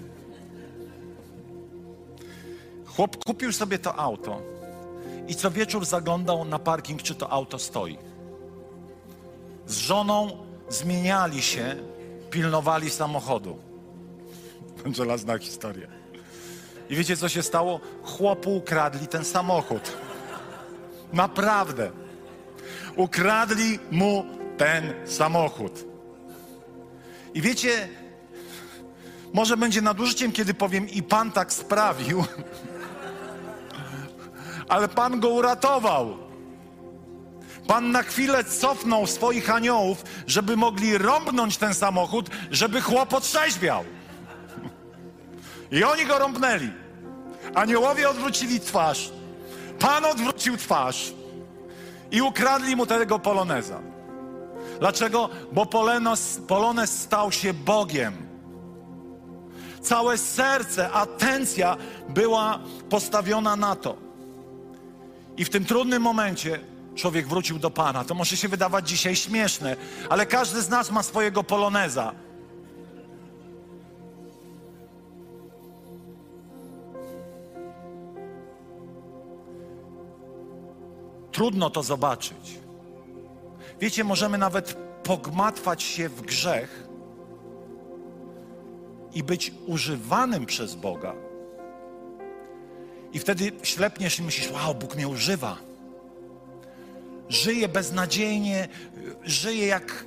[2.95, 4.41] Chłop kupił sobie to auto
[5.27, 7.97] i co wieczór zaglądał na parking, czy to auto stoi.
[9.67, 11.75] Z żoną zmieniali się,
[12.31, 13.57] pilnowali samochodu.
[14.95, 15.87] Żelazna historia.
[16.89, 17.79] I wiecie, co się stało?
[18.03, 19.97] Chłopu ukradli ten samochód.
[21.13, 21.91] Naprawdę
[22.95, 24.25] ukradli mu
[24.57, 25.85] ten samochód.
[27.33, 27.89] I wiecie,
[29.33, 32.23] może będzie nadużyciem, kiedy powiem, i Pan tak sprawił,
[34.69, 36.17] ale Pan go uratował.
[37.67, 43.83] Pan na chwilę cofnął swoich aniołów, żeby mogli rąbnąć ten samochód, żeby chłop otrzeźwiał.
[45.71, 46.71] I oni go rąbnęli.
[47.55, 49.11] Aniołowie odwrócili twarz.
[49.79, 51.13] Pan odwrócił twarz
[52.11, 53.79] i ukradli mu tego poloneza.
[54.79, 55.29] Dlaczego?
[55.51, 58.13] Bo Polones, Polones stał się Bogiem.
[59.81, 61.77] Całe serce, atencja
[62.09, 62.59] była
[62.89, 63.97] postawiona na to.
[65.37, 66.59] I w tym trudnym momencie
[66.95, 68.03] człowiek wrócił do Pana.
[68.03, 69.75] To może się wydawać dzisiaj śmieszne,
[70.09, 72.13] ale każdy z nas ma swojego poloneza.
[81.31, 82.59] Trudno to zobaczyć.
[83.79, 86.87] Wiecie, możemy nawet pogmatwać się w grzech
[89.13, 91.13] i być używanym przez Boga.
[93.13, 95.57] I wtedy ślepniesz i myślisz: Wow, Bóg mnie używa.
[97.29, 98.67] Żyję beznadziejnie,
[99.23, 100.05] żyję jak,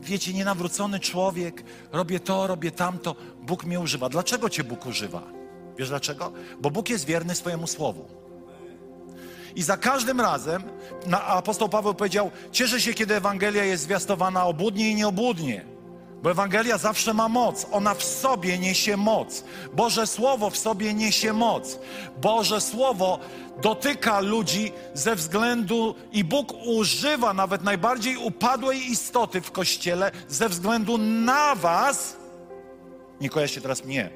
[0.00, 1.64] wiecie, nienawrócony człowiek.
[1.92, 3.16] Robię to, robię tamto.
[3.42, 4.08] Bóg mnie używa.
[4.08, 5.22] Dlaczego Cię Bóg używa?
[5.78, 6.32] Wiesz dlaczego?
[6.60, 8.08] Bo Bóg jest wierny swojemu słowu.
[9.56, 10.62] I za każdym razem
[11.12, 15.71] apostoł Paweł powiedział: Cieszę się, kiedy Ewangelia jest zwiastowana obłudnie i nieobłudnie.
[16.22, 19.44] Bo Ewangelia zawsze ma moc, ona w sobie niesie moc.
[19.72, 21.78] Boże Słowo w sobie niesie moc.
[22.20, 23.18] Boże Słowo
[23.62, 30.98] dotyka ludzi ze względu i Bóg używa nawet najbardziej upadłej istoty w kościele ze względu
[30.98, 32.16] na Was.
[33.20, 34.10] Nie kojarzcie teraz mnie,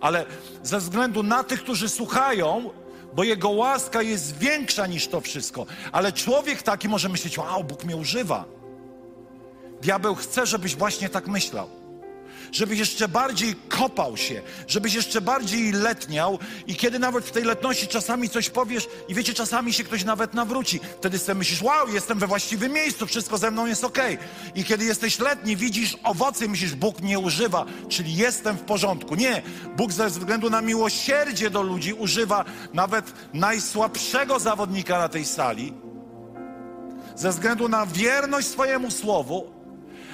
[0.00, 0.26] ale
[0.62, 2.70] ze względu na tych, którzy słuchają,
[3.14, 5.66] bo Jego łaska jest większa niż to wszystko.
[5.92, 8.59] Ale człowiek taki może myśleć: Wow, Bóg mnie używa.
[9.82, 11.80] Diabeł chce, żebyś właśnie tak myślał.
[12.52, 17.88] Żebyś jeszcze bardziej kopał się, żebyś jeszcze bardziej letniał i kiedy nawet w tej letności
[17.88, 20.80] czasami coś powiesz i wiecie, czasami się ktoś nawet nawróci.
[20.98, 23.98] Wtedy sobie myślisz, wow, jestem we właściwym miejscu, wszystko ze mną jest ok.
[24.54, 29.14] I kiedy jesteś letni, widzisz owoce i myślisz, Bóg mnie używa, czyli jestem w porządku.
[29.14, 29.42] Nie,
[29.76, 35.74] Bóg ze względu na miłosierdzie do ludzi używa nawet najsłabszego zawodnika na tej sali,
[37.16, 39.59] ze względu na wierność swojemu słowu,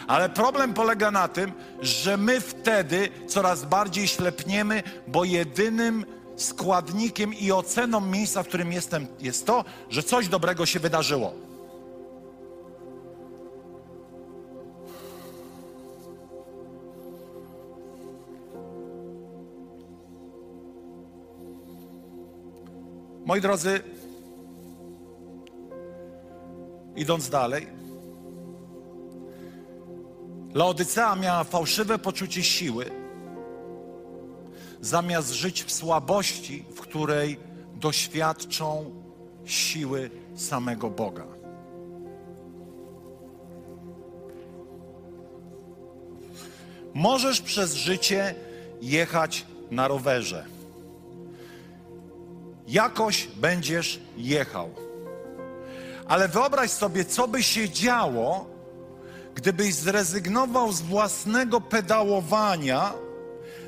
[0.07, 6.05] ale problem polega na tym, że my wtedy coraz bardziej ślepniemy, bo jedynym
[6.37, 11.33] składnikiem i oceną miejsca, w którym jestem, jest to, że coś dobrego się wydarzyło.
[23.25, 23.81] Moi drodzy,
[26.97, 27.67] idąc dalej,
[30.57, 32.91] Laodycea miała fałszywe poczucie siły,
[34.81, 37.39] zamiast żyć w słabości, w której
[37.75, 38.95] doświadczą
[39.45, 41.27] siły samego Boga.
[46.95, 48.35] Możesz przez życie
[48.83, 50.47] jechać na rowerze.
[52.69, 54.71] Jakoś będziesz jechał.
[56.09, 58.56] Ale wyobraź sobie, co by się działo,
[59.37, 62.93] gdybyś zrezygnował z własnego pedałowania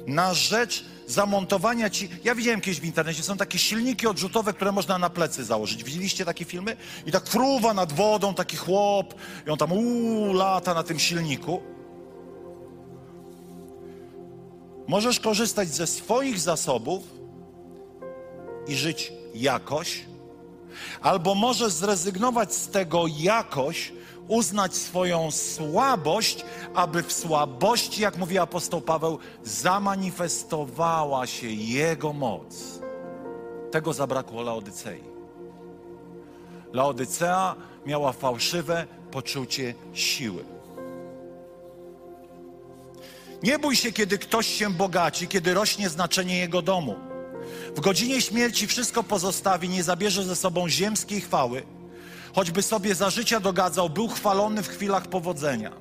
[0.06, 2.08] na rzecz zamontowania ci.
[2.24, 5.84] Ja widziałem kiedyś w internecie, są takie silniki odrzutowe, które można na plecy założyć.
[5.84, 6.76] Widzieliście takie filmy?
[7.06, 9.14] I tak fruwa nad wodą taki chłop,
[9.46, 11.62] i on tam uuu, lata na tym silniku.
[14.86, 17.02] Możesz korzystać ze swoich zasobów
[18.68, 20.04] i żyć jakoś,
[21.00, 23.92] albo możesz zrezygnować z tego jakoś,
[24.28, 32.80] uznać swoją słabość, aby w słabości, jak mówi apostoł Paweł, zamanifestowała się Jego moc.
[33.70, 35.02] Tego zabrakło Laodycei.
[36.72, 37.54] Laodycea
[37.86, 40.44] miała fałszywe poczucie siły.
[43.42, 46.96] Nie bój się, kiedy ktoś się bogaci, kiedy rośnie znaczenie jego domu.
[47.76, 51.62] W godzinie śmierci wszystko pozostawi, nie zabierze ze sobą ziemskiej chwały
[52.38, 55.72] choćby sobie za życia dogadzał, był chwalony w chwilach powodzenia.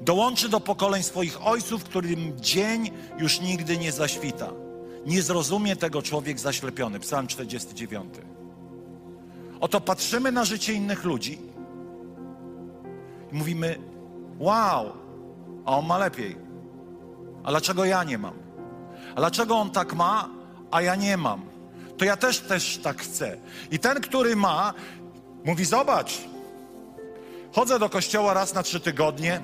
[0.00, 4.50] Dołączy do pokoleń swoich ojców, którym dzień już nigdy nie zaświta.
[5.06, 7.00] Nie zrozumie tego człowiek zaślepiony.
[7.00, 8.14] Psalm 49.
[9.60, 11.38] Oto patrzymy na życie innych ludzi
[13.32, 13.78] i mówimy:
[14.38, 14.92] Wow,
[15.64, 16.36] a on ma lepiej.
[17.44, 18.34] A dlaczego ja nie mam?
[19.14, 20.28] A dlaczego on tak ma,
[20.70, 21.56] a ja nie mam?
[21.98, 23.36] To ja też też tak chcę.
[23.70, 24.74] I ten, który ma,
[25.46, 26.20] Mówi: Zobacz,
[27.52, 29.40] chodzę do kościoła raz na trzy tygodnie.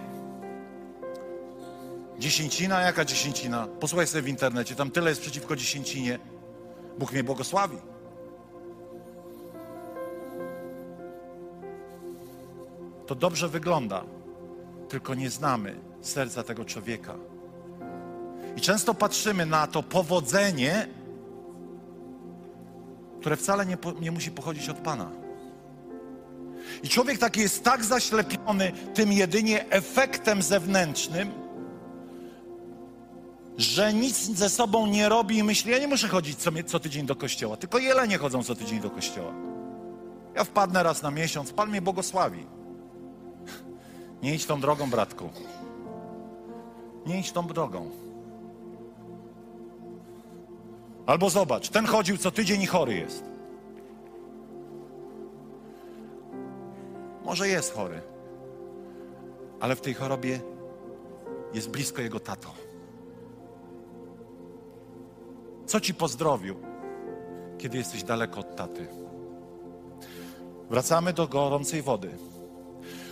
[2.19, 3.69] Dziesięcina, jaka dziesięcina?
[3.81, 6.19] Posłuchaj sobie w internecie, tam tyle jest przeciwko dziesięcinie.
[6.99, 7.77] Bóg mnie błogosławi.
[13.07, 14.05] To dobrze wygląda,
[14.89, 17.15] tylko nie znamy serca tego człowieka.
[18.57, 20.89] I często patrzymy na to powodzenie,
[23.21, 25.22] które wcale nie, nie musi pochodzić od Pana.
[26.83, 31.33] I człowiek taki jest tak zaślepiony tym jedynie efektem zewnętrznym,
[33.57, 37.07] że nic ze sobą nie robi i myśli, ja nie muszę chodzić co, co tydzień
[37.07, 39.33] do kościoła, tylko jelenie chodzą co tydzień do kościoła.
[40.35, 42.47] Ja wpadnę raz na miesiąc, Pan mnie błogosławi.
[44.23, 45.31] Nie idź tą drogą, bratku.
[47.07, 47.91] Nie idź tą drogą.
[51.07, 53.32] Albo zobacz, ten chodził co tydzień i chory jest.
[57.25, 58.01] Może jest chory,
[59.61, 60.41] ale w tej chorobie
[61.55, 62.49] jest blisko jego tato.
[65.66, 66.57] Co ci pozdrowił,
[67.59, 68.87] kiedy jesteś daleko od taty?
[70.70, 72.11] Wracamy do gorącej wody,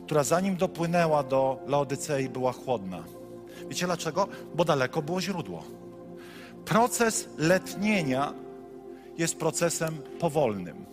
[0.05, 3.05] która zanim dopłynęła do Laodycei była chłodna.
[3.69, 4.29] Wiecie dlaczego?
[4.55, 5.63] Bo daleko było źródło.
[6.65, 8.33] Proces letnienia
[9.19, 10.87] jest procesem powolnym.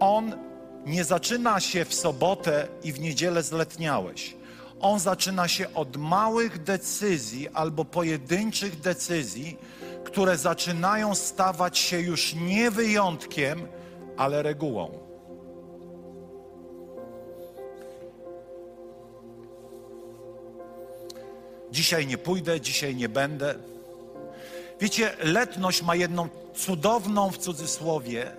[0.00, 0.45] On
[0.86, 4.36] nie zaczyna się w sobotę i w niedzielę zletniałeś.
[4.80, 9.58] On zaczyna się od małych decyzji albo pojedynczych decyzji,
[10.04, 13.68] które zaczynają stawać się już nie wyjątkiem,
[14.16, 14.98] ale regułą.
[21.70, 23.54] Dzisiaj nie pójdę, dzisiaj nie będę.
[24.80, 28.32] Wiecie, letność ma jedną cudowną w cudzysłowie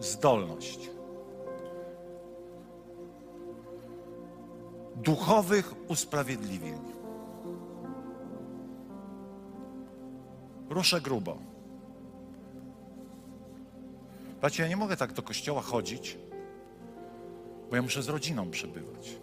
[0.00, 0.90] zdolność.
[4.96, 6.80] Duchowych usprawiedliwień.
[10.70, 11.38] Ruszę grubo.
[14.40, 16.18] Patrzcie, ja nie mogę tak do kościoła chodzić,
[17.70, 19.16] bo ja muszę z rodziną przebywać.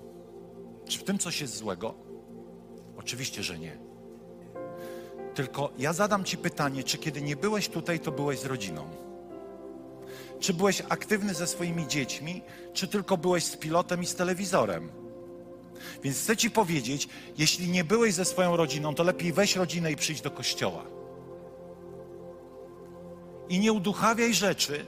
[0.86, 1.93] Czy w tym coś jest złego?
[2.97, 3.78] Oczywiście, że nie.
[5.36, 8.88] Tylko ja zadam Ci pytanie, czy kiedy nie byłeś tutaj, to byłeś z rodziną?
[10.39, 12.41] Czy byłeś aktywny ze swoimi dziećmi,
[12.74, 15.07] czy tylko byłeś z pilotem i z telewizorem?
[16.03, 19.95] Więc chcę Ci powiedzieć, jeśli nie byłeś ze swoją rodziną, to lepiej weź rodzinę i
[19.95, 20.84] przyjdź do kościoła.
[23.49, 24.86] I nie uduchawiaj rzeczy,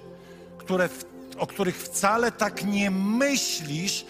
[0.58, 0.90] które,
[1.38, 4.06] o których wcale tak nie myślisz,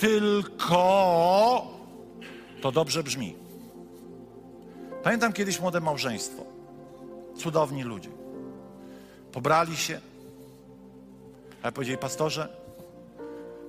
[0.00, 1.66] tylko
[2.60, 3.34] to dobrze brzmi.
[5.02, 6.44] Pamiętam kiedyś młode małżeństwo.
[7.36, 8.10] Cudowni ludzie.
[9.32, 10.00] Pobrali się.
[11.62, 12.48] Ale powiedzieli, pastorze,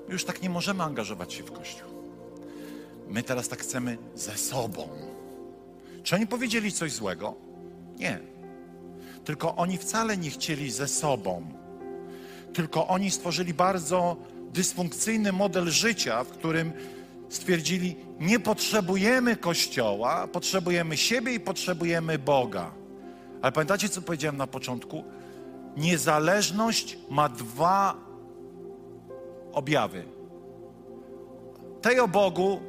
[0.10, 1.89] już tak nie możemy angażować się w Kościół.
[3.10, 4.90] My teraz tak chcemy ze sobą.
[6.04, 7.36] Czy oni powiedzieli coś złego?
[7.98, 8.20] Nie.
[9.26, 11.48] Tylko oni wcale nie chcieli ze sobą.
[12.54, 14.18] Tylko oni stworzyli bardzo
[14.54, 16.74] dysfunkcyjny model życia, w którym
[17.30, 22.72] stwierdzili, nie potrzebujemy Kościoła, potrzebujemy siebie i potrzebujemy Boga.
[23.42, 25.04] Ale pamiętacie, co powiedziałem na początku?
[25.78, 27.96] Niezależność ma dwa
[29.54, 30.06] objawy.
[31.82, 32.60] Tej o Bogu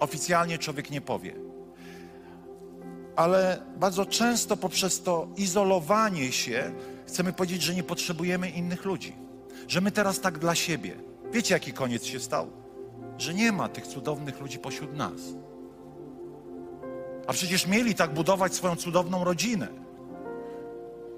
[0.00, 1.34] oficjalnie człowiek nie powie.
[3.16, 6.72] Ale bardzo często poprzez to izolowanie się
[7.06, 9.16] chcemy powiedzieć, że nie potrzebujemy innych ludzi.
[9.68, 10.96] Że my teraz tak dla siebie.
[11.32, 12.50] Wiecie, jaki koniec się stał?
[13.18, 15.20] Że nie ma tych cudownych ludzi pośród nas.
[17.26, 19.68] A przecież mieli tak budować swoją cudowną rodzinę.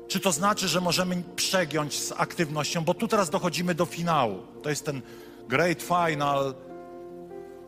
[0.08, 2.84] Czy to znaczy, że możemy przegiąć z aktywnością?
[2.84, 4.38] Bo tu teraz dochodzimy do finału.
[4.62, 5.02] To jest ten
[5.48, 6.54] great final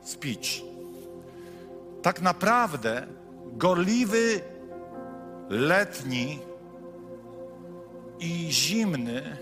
[0.02, 0.69] speech.
[2.02, 3.06] Tak naprawdę
[3.52, 4.40] gorliwy,
[5.48, 6.38] letni
[8.20, 9.36] i zimny,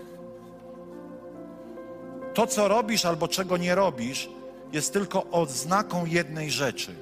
[2.33, 4.29] to co robisz albo czego nie robisz,
[4.73, 6.95] jest tylko odznaką jednej rzeczy: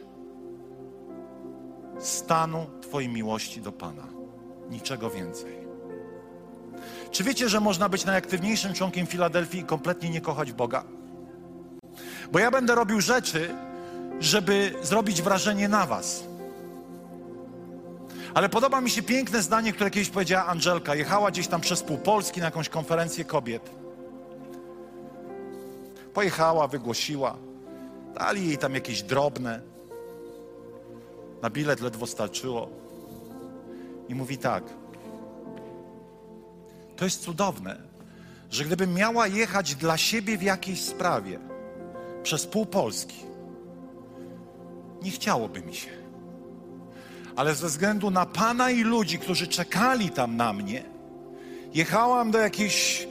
[2.00, 4.04] stanu Twojej miłości do Pana.
[4.70, 5.58] Niczego więcej.
[7.12, 10.84] Czy wiecie, że można być najaktywniejszym członkiem Filadelfii i kompletnie nie kochać Boga?
[12.32, 13.56] Bo ja będę robił rzeczy,
[14.20, 16.24] żeby zrobić wrażenie na Was.
[18.34, 20.96] Ale podoba mi się piękne zdanie, które kiedyś powiedziała Angelka.
[20.96, 23.72] Jechała gdzieś tam przez pół Polski na jakąś konferencję kobiet.
[26.14, 27.38] Pojechała, wygłosiła.
[28.20, 29.62] Dali jej tam jakieś drobne.
[31.42, 32.70] Na bilet ledwo starczyło.
[34.10, 34.64] I mówi tak.
[36.96, 37.78] To jest cudowne,
[38.52, 41.40] że gdybym miała jechać dla siebie w jakiejś sprawie
[42.24, 43.27] przez pół Polski,
[45.02, 45.90] nie chciałoby mi się.
[47.36, 50.84] Ale ze względu na Pana i ludzi, którzy czekali tam na mnie,
[51.74, 53.08] jechałam do jakiejś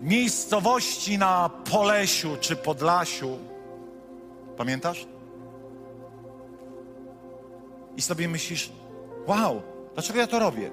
[0.00, 3.38] miejscowości na Polesiu czy Podlasiu.
[4.56, 5.06] Pamiętasz?
[7.96, 8.72] I sobie myślisz,
[9.26, 9.62] wow,
[9.94, 10.70] dlaczego ja to robię?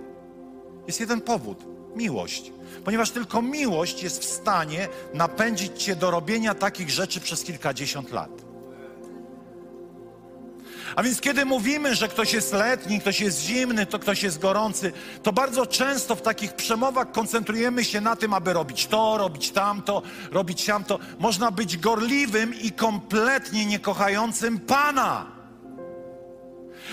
[0.88, 2.52] Jest jeden powód miłość.
[2.86, 8.51] Ponieważ tylko miłość jest w stanie napędzić cię do robienia takich rzeczy przez kilkadziesiąt lat.
[10.96, 14.94] A więc kiedy mówimy, że ktoś jest letni, ktoś jest zimny, to ktoś jest gorący,
[15.24, 20.02] to bardzo często w takich przemowach koncentrujemy się na tym, aby robić to, robić tamto,
[20.32, 21.00] robić tamto.
[21.20, 25.26] Można być gorliwym i kompletnie niekochającym Pana.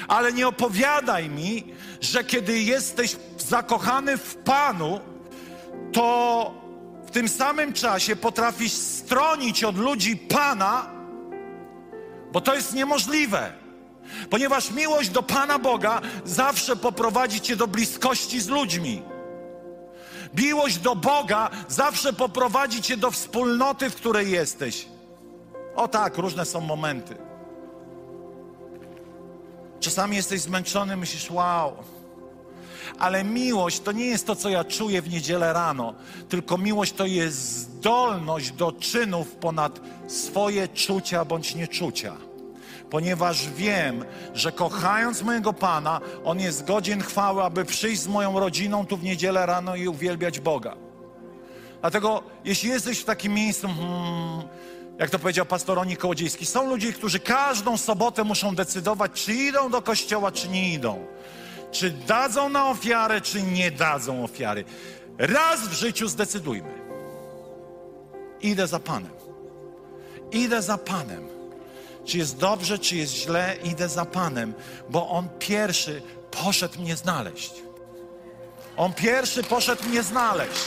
[0.08, 1.64] Ale nie opowiadaj mi,
[2.00, 5.00] że kiedy jesteś zakochany w Panu,
[5.92, 6.54] to
[7.06, 10.90] w tym samym czasie potrafisz stronić od ludzi Pana,
[12.32, 13.67] bo to jest niemożliwe.
[14.30, 19.02] Ponieważ miłość do Pana Boga zawsze poprowadzi cię do bliskości z ludźmi.
[20.34, 24.88] Miłość do Boga zawsze poprowadzi cię do wspólnoty, w której jesteś.
[25.76, 27.16] O tak, różne są momenty.
[29.80, 31.72] Czasami jesteś zmęczony, myślisz, wow.
[32.98, 35.94] Ale miłość to nie jest to, co ja czuję w niedzielę rano,
[36.28, 42.27] tylko miłość to jest zdolność do czynów ponad swoje czucia bądź nieczucia
[42.90, 48.86] ponieważ wiem, że kochając mojego Pana, On jest godzien chwały, aby przyjść z moją rodziną
[48.86, 50.76] tu w niedzielę rano i uwielbiać Boga.
[51.80, 54.48] Dlatego, jeśli jesteś w takim miejscu, hmm,
[54.98, 59.70] jak to powiedział pastor Oni Kołodziejski, są ludzie, którzy każdą sobotę muszą decydować, czy idą
[59.70, 61.06] do kościoła, czy nie idą.
[61.72, 64.64] Czy dadzą na ofiarę, czy nie dadzą ofiary.
[65.18, 66.78] Raz w życiu zdecydujmy.
[68.40, 69.12] Idę za Panem.
[70.32, 71.37] Idę za Panem.
[72.08, 74.54] Czy jest dobrze, czy jest źle, idę za Panem,
[74.90, 77.52] bo On pierwszy poszedł mnie znaleźć.
[78.76, 80.64] On pierwszy poszedł mnie znaleźć.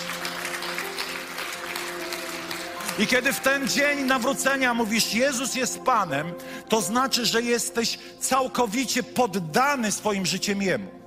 [2.99, 6.33] I kiedy w ten dzień nawrócenia mówisz, Jezus jest Panem,
[6.69, 11.00] to znaczy, że jesteś całkowicie poddany swoim życiem Jemu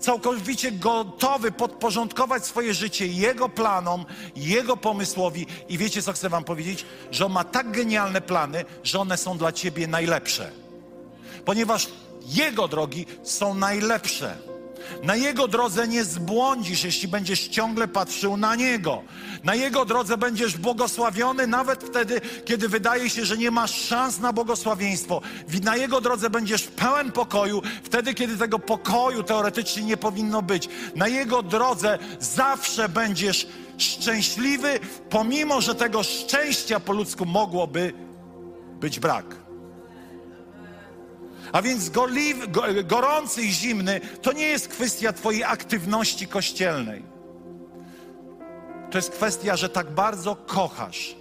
[0.00, 4.04] całkowicie gotowy podporządkować swoje życie Jego planom,
[4.36, 5.46] Jego pomysłowi.
[5.68, 6.84] I wiecie, co chcę Wam powiedzieć?
[7.10, 10.50] Że On ma tak genialne plany, że one są dla Ciebie najlepsze.
[11.44, 11.88] Ponieważ
[12.26, 14.47] Jego drogi są najlepsze.
[15.02, 19.02] Na Jego drodze nie zbłądzisz, jeśli będziesz ciągle patrzył na Niego.
[19.44, 24.32] Na Jego drodze będziesz błogosławiony nawet wtedy, kiedy wydaje się, że nie masz szans na
[24.32, 25.20] błogosławieństwo.
[25.62, 30.68] Na Jego drodze będziesz pełen pokoju, wtedy, kiedy tego pokoju teoretycznie nie powinno być.
[30.96, 33.46] Na Jego drodze zawsze będziesz
[33.78, 34.80] szczęśliwy,
[35.10, 37.92] pomimo, że tego szczęścia po ludzku mogłoby
[38.80, 39.47] być brak.
[41.52, 42.46] A więc gorliwy,
[42.84, 47.02] gorący i zimny to nie jest kwestia Twojej aktywności kościelnej.
[48.90, 51.16] To jest kwestia, że tak bardzo kochasz,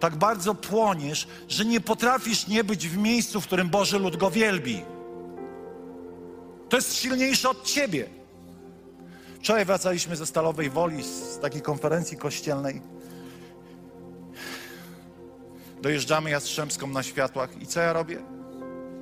[0.00, 4.30] tak bardzo płoniesz, że nie potrafisz nie być w miejscu, w którym Boży lud go
[4.30, 4.82] wielbi.
[6.68, 8.06] To jest silniejsze od Ciebie.
[9.38, 12.82] Wczoraj wracaliśmy ze Stalowej Woli, z takiej konferencji kościelnej.
[15.82, 18.22] Dojeżdżamy Jastrzębską na światłach i co ja robię?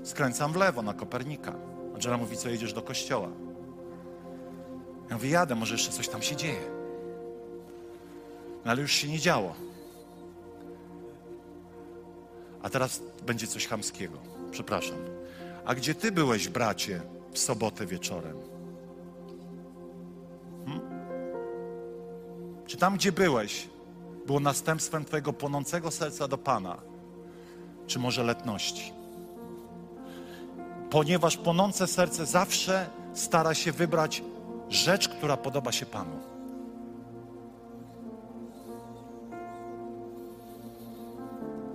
[0.03, 1.55] Skręcam w lewo na Kopernika.
[1.94, 3.28] Angela mówi, co jedziesz do kościoła.
[5.11, 6.70] Ja mówię, jadę, może jeszcze coś tam się dzieje.
[8.64, 9.55] No ale już się nie działo.
[12.62, 14.18] A teraz będzie coś chamskiego.
[14.51, 14.98] Przepraszam.
[15.64, 17.01] A gdzie ty byłeś, bracie,
[17.32, 18.36] w sobotę wieczorem?
[20.66, 20.80] Hmm?
[22.66, 23.68] Czy tam, gdzie byłeś,
[24.26, 26.76] było następstwem Twojego płonącego serca do Pana,
[27.86, 28.99] czy może letności?
[30.91, 34.22] Ponieważ płonące serce zawsze stara się wybrać
[34.68, 36.20] rzecz, która podoba się Panu.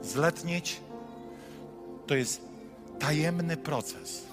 [0.01, 0.81] Zletnieć
[2.07, 2.41] to jest
[2.99, 4.25] tajemny proces.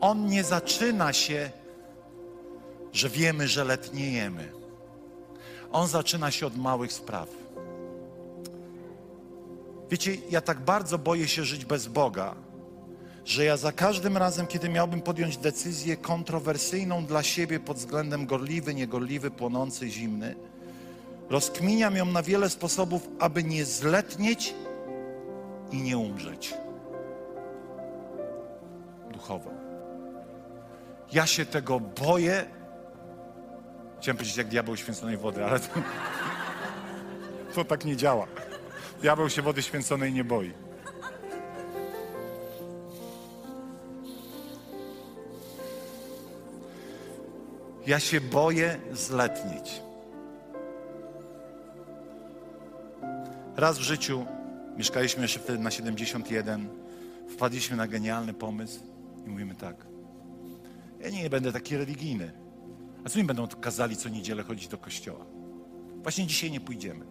[0.00, 1.50] On nie zaczyna się,
[2.92, 4.52] że wiemy, że letniejemy.
[5.72, 7.28] On zaczyna się od małych spraw.
[9.90, 12.34] Wiecie, ja tak bardzo boję się żyć bez Boga,
[13.30, 18.74] że ja za każdym razem, kiedy miałbym podjąć decyzję kontrowersyjną dla siebie pod względem gorliwy,
[18.74, 20.34] niegorliwy, płonący, zimny,
[21.28, 24.54] rozkminiam ją na wiele sposobów, aby nie zletnieć
[25.72, 26.54] i nie umrzeć
[29.12, 29.50] duchowo.
[31.12, 32.46] Ja się tego boję.
[34.00, 35.68] Chciałem powiedzieć jak diabeł święconej wody, ale to,
[37.54, 38.26] to tak nie działa.
[39.02, 40.69] Diabeł się wody święconej nie boi.
[47.90, 49.82] Ja się boję zletnieć.
[53.56, 54.26] Raz w życiu
[54.76, 56.68] mieszkaliśmy jeszcze wtedy na 71,
[57.28, 58.80] wpadliśmy na genialny pomysł
[59.26, 59.86] i mówimy tak.
[61.00, 62.32] Ja nie będę taki religijny.
[63.04, 65.26] A co mi będą kazali co niedzielę chodzić do kościoła?
[66.02, 67.04] Właśnie dzisiaj nie pójdziemy.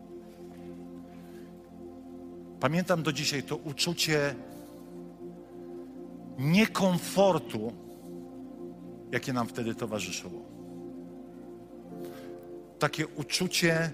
[2.59, 4.35] Pamiętam do dzisiaj to uczucie
[6.37, 7.73] niekomfortu,
[9.11, 10.48] jakie nam wtedy towarzyszyło.
[12.79, 13.91] Takie uczucie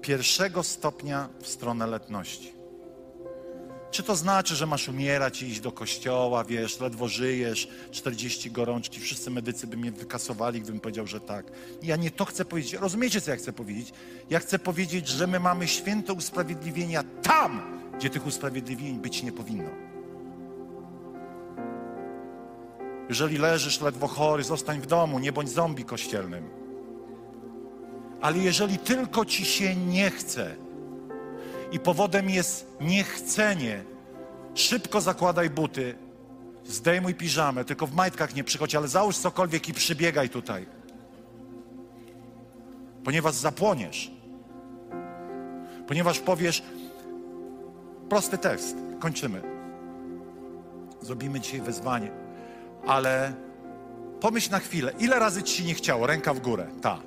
[0.00, 2.52] pierwszego stopnia w stronę letności.
[3.90, 9.00] Czy to znaczy, że masz umierać i iść do kościoła, wiesz, ledwo żyjesz, 40 gorączki,
[9.00, 11.46] wszyscy medycy by mnie wykasowali, gdybym powiedział, że tak.
[11.82, 12.72] Ja nie to chcę powiedzieć.
[12.72, 13.92] Rozumiecie, co ja chcę powiedzieć?
[14.30, 19.89] Ja chcę powiedzieć, że my mamy święte usprawiedliwienia tam, gdzie tych usprawiedliwień być nie powinno.
[23.10, 26.48] Jeżeli leżysz ledwo chory, zostań w domu, nie bądź zombie kościelnym.
[28.20, 30.56] Ale jeżeli tylko ci się nie chce
[31.72, 33.84] i powodem jest niechcenie,
[34.54, 35.94] szybko zakładaj buty,
[36.64, 40.66] zdejmuj piżamę, tylko w majtkach nie przychodź, ale załóż cokolwiek i przybiegaj tutaj.
[43.04, 44.10] Ponieważ zapłoniesz.
[45.86, 46.62] Ponieważ powiesz,
[48.08, 49.42] prosty tekst, kończymy.
[51.00, 52.29] Zrobimy dzisiaj wezwanie,
[52.86, 53.32] ale
[54.20, 56.98] pomyśl na chwilę, ile razy ci się nie chciało, ręka w górę, ta.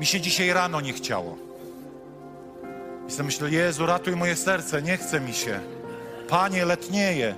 [0.00, 1.38] Mi się dzisiaj rano nie chciało.
[3.08, 5.60] I sobie myślę, Jezu, ratuj moje serce, nie chce mi się.
[6.28, 7.34] Panie, letnieje.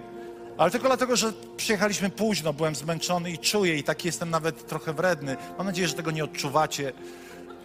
[0.59, 4.93] Ale tylko dlatego, że przyjechaliśmy późno, byłem zmęczony i czuję i tak jestem nawet trochę
[4.93, 5.37] wredny.
[5.59, 6.93] Mam nadzieję, że tego nie odczuwacie.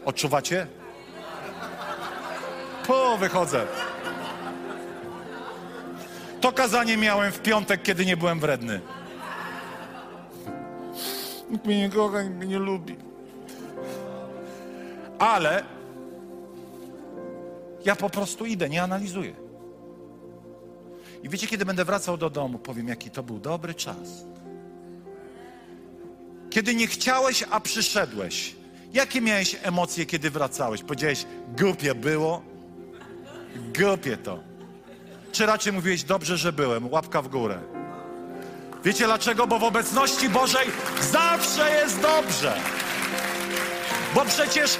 [0.06, 0.68] Odczuwacie?
[2.88, 3.68] Po, wychodzę.
[6.44, 8.82] To kazanie miałem w piątek, kiedy nie byłem wredny.
[11.50, 12.96] Nikt mnie nie kocha, nikt mnie nie lubi.
[15.20, 15.64] Ale
[17.86, 19.34] ja po prostu idę, nie analizuję.
[21.24, 24.26] I wiecie, kiedy będę wracał do domu, powiem, jaki to był dobry czas.
[26.50, 28.56] Kiedy nie chciałeś, a przyszedłeś.
[28.94, 30.84] Jakie miałeś emocje, kiedy wracałeś?
[30.84, 31.26] Powiedziałeś,
[31.58, 32.42] głupie było?
[33.78, 34.53] Głupie to.
[35.34, 36.92] Czy raczej mówiłeś, dobrze, że byłem?
[36.92, 37.60] Łapka w górę.
[38.84, 39.48] Wiecie dlaczego?
[39.48, 40.68] Bo w obecności Bożej
[41.02, 42.56] zawsze jest dobrze.
[44.16, 44.78] Bo przecież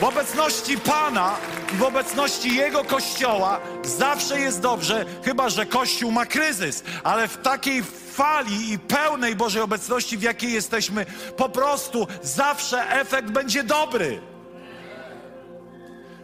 [0.00, 1.36] w obecności Pana
[1.74, 6.84] i w obecności Jego Kościoła zawsze jest dobrze, chyba że Kościół ma kryzys.
[7.04, 7.82] Ale w takiej
[8.12, 11.06] fali i pełnej Bożej obecności, w jakiej jesteśmy,
[11.36, 14.20] po prostu zawsze efekt będzie dobry.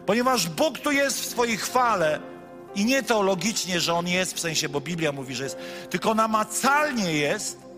[0.05, 2.28] Ponieważ Bóg tu jest w swojej chwale
[2.75, 5.57] i nie teologicznie, że On jest, w sensie, bo Biblia mówi, że jest,
[5.89, 7.69] tylko namacalnie jest,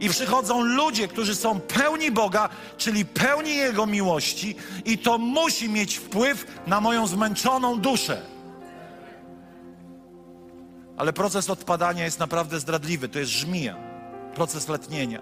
[0.00, 5.96] i przychodzą ludzie, którzy są pełni Boga, czyli pełni Jego miłości, i to musi mieć
[5.96, 8.22] wpływ na moją zmęczoną duszę.
[10.96, 13.76] Ale proces odpadania jest naprawdę zdradliwy, to jest żmija,
[14.34, 15.20] proces letnienia.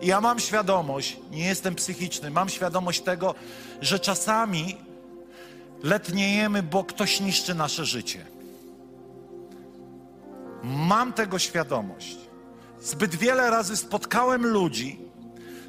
[0.00, 3.34] I ja mam świadomość, nie jestem psychiczny, mam świadomość tego,
[3.80, 4.76] że czasami
[5.82, 8.26] letniejemy, bo ktoś niszczy nasze życie.
[10.62, 12.16] Mam tego świadomość.
[12.80, 14.98] Zbyt wiele razy spotkałem ludzi,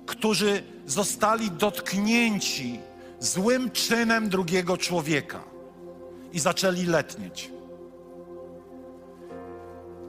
[0.05, 2.79] którzy zostali dotknięci
[3.19, 5.43] złym czynem drugiego człowieka
[6.33, 7.51] i zaczęli letnieć.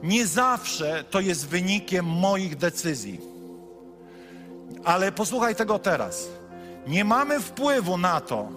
[0.03, 3.19] Nie zawsze to jest wynikiem moich decyzji.
[4.83, 6.27] Ale posłuchaj tego teraz.
[6.87, 8.49] Nie mamy wpływu na to,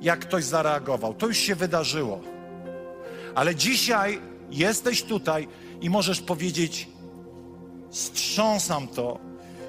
[0.00, 1.14] jak ktoś zareagował.
[1.14, 2.20] To już się wydarzyło.
[3.34, 4.20] Ale dzisiaj
[4.50, 5.48] jesteś tutaj
[5.80, 6.88] i możesz powiedzieć:
[7.90, 9.18] Strząsam to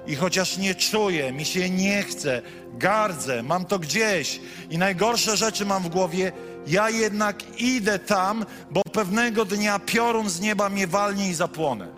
[0.08, 2.42] i chociaż nie czuję, mi się nie chce,
[2.74, 6.32] gardzę, mam to gdzieś i najgorsze rzeczy mam w głowie,
[6.68, 11.97] ja jednak idę tam, bo pewnego dnia piorun z nieba mnie walnie i zapłonę.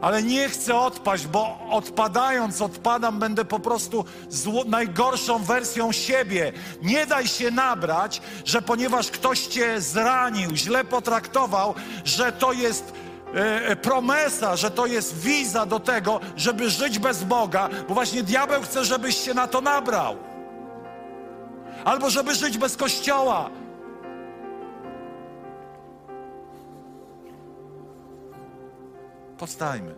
[0.00, 6.52] Ale nie chcę odpaść, bo odpadając, odpadam, będę po prostu zło, najgorszą wersją siebie.
[6.82, 11.74] Nie daj się nabrać, że ponieważ ktoś cię zranił, źle potraktował,
[12.04, 12.92] że to jest
[13.34, 18.62] e, promesa, że to jest wiza do tego, żeby żyć bez Boga, bo właśnie diabeł
[18.62, 20.16] chce, żebyś się na to nabrał.
[21.84, 23.50] Albo żeby żyć bez kościoła.
[29.40, 29.94] Powstajmy.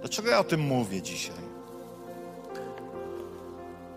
[0.00, 1.36] Dlaczego ja o tym mówię dzisiaj?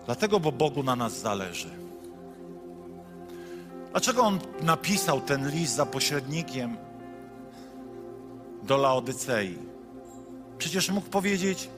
[0.04, 1.70] Dlatego, bo Bogu na nas zależy.
[3.90, 6.76] Dlaczego On napisał ten list za pośrednikiem
[8.62, 9.58] do Laodycei?
[10.58, 11.70] Przecież mógł powiedzieć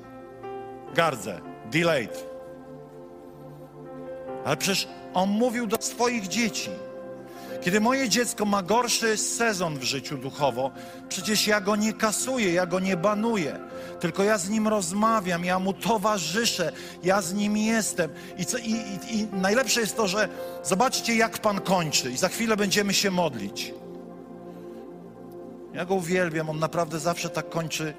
[0.94, 2.26] gardzę, delayed.
[4.44, 6.70] Ale przecież On mówił do swoich dzieci.
[7.60, 10.70] Kiedy moje dziecko ma gorszy sezon w życiu duchowo,
[11.08, 13.58] przecież ja go nie kasuję, ja go nie banuję,
[14.00, 18.10] tylko ja z nim rozmawiam, ja mu towarzyszę, ja z nim jestem.
[18.38, 20.28] I, co, i, i, i najlepsze jest to, że
[20.64, 23.74] zobaczcie, jak Pan kończy, i za chwilę będziemy się modlić.
[25.74, 27.94] Ja go uwielbiam, on naprawdę zawsze tak kończy,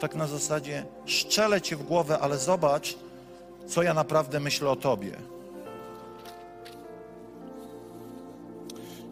[0.00, 2.96] tak na zasadzie szczelę cię w głowę, ale zobacz,
[3.68, 5.35] co ja naprawdę myślę o tobie.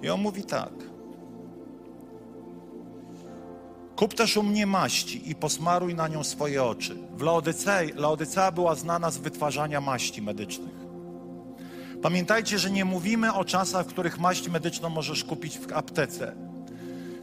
[0.04, 0.72] I on mówi tak.
[3.96, 6.96] Kup też u mnie maści i posmaruj na nią swoje oczy.
[7.16, 10.74] W Laodycei, Laodycea była znana z wytwarzania maści medycznych.
[12.02, 16.34] Pamiętajcie, że nie mówimy o czasach, w których maść medyczną możesz kupić w aptece.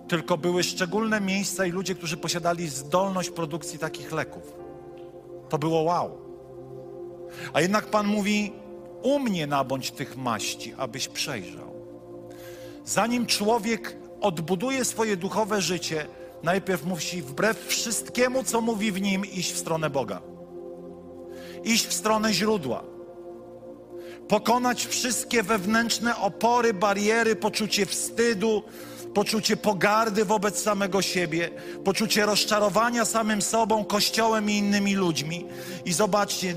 [0.08, 4.54] Tylko były szczególne miejsca i ludzie, którzy posiadali zdolność produkcji takich leków.
[5.50, 6.18] To było wow.
[7.54, 8.54] A jednak Pan mówi:
[9.02, 11.71] U mnie nabądź tych maści, abyś przejrzał.
[12.86, 16.08] Zanim człowiek odbuduje swoje duchowe życie,
[16.44, 20.22] najpierw musi wbrew wszystkiemu, co mówi w nim, iść w stronę Boga.
[21.64, 22.84] Iść w stronę źródła.
[24.28, 28.64] Pokonać wszystkie wewnętrzne opory, bariery, poczucie wstydu,
[29.14, 31.50] poczucie pogardy wobec samego siebie,
[31.84, 35.46] poczucie rozczarowania samym sobą, kościołem i innymi ludźmi.
[35.86, 36.56] I zobaczcie,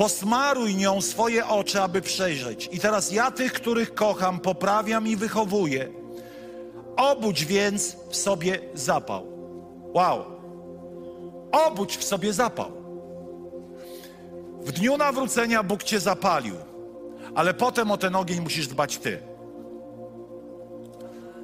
[0.00, 2.68] posmaruj nią swoje oczy, aby przejrzeć.
[2.72, 5.88] I teraz ja tych, których kocham, poprawiam i wychowuję.
[6.96, 9.26] Obudź więc w sobie zapał.
[9.94, 10.24] Wow.
[11.52, 12.72] Obudź w sobie zapał.
[14.60, 16.54] W dniu nawrócenia Bóg cię zapalił,
[17.34, 19.18] ale potem o ten ogień musisz dbać ty.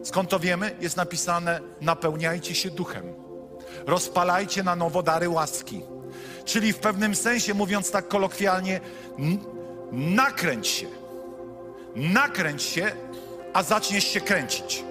[0.03, 0.77] Skąd to wiemy?
[0.81, 3.05] Jest napisane: napełniajcie się duchem,
[3.87, 5.96] rozpalajcie na nowo dary łaski.
[6.47, 8.81] Czyli w pewnym sensie, mówiąc tak kolokwialnie,
[9.93, 10.87] nakręć się.
[11.97, 12.93] Nakręć się,
[13.53, 14.85] a zaczniesz się kręcić.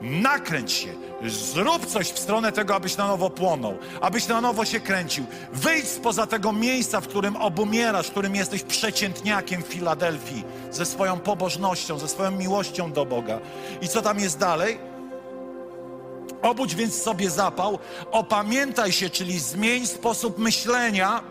[0.00, 0.88] Nakręć się,
[1.26, 5.24] zrób coś w stronę tego, abyś na nowo płonął, abyś na nowo się kręcił.
[5.52, 11.18] Wyjdź spoza tego miejsca, w którym obumierasz, w którym jesteś przeciętniakiem w Filadelfii, ze swoją
[11.18, 13.40] pobożnością, ze swoją miłością do Boga.
[13.80, 14.78] I co tam jest dalej?
[16.42, 17.78] Obudź więc sobie zapał,
[18.10, 21.22] opamiętaj się, czyli zmień sposób myślenia.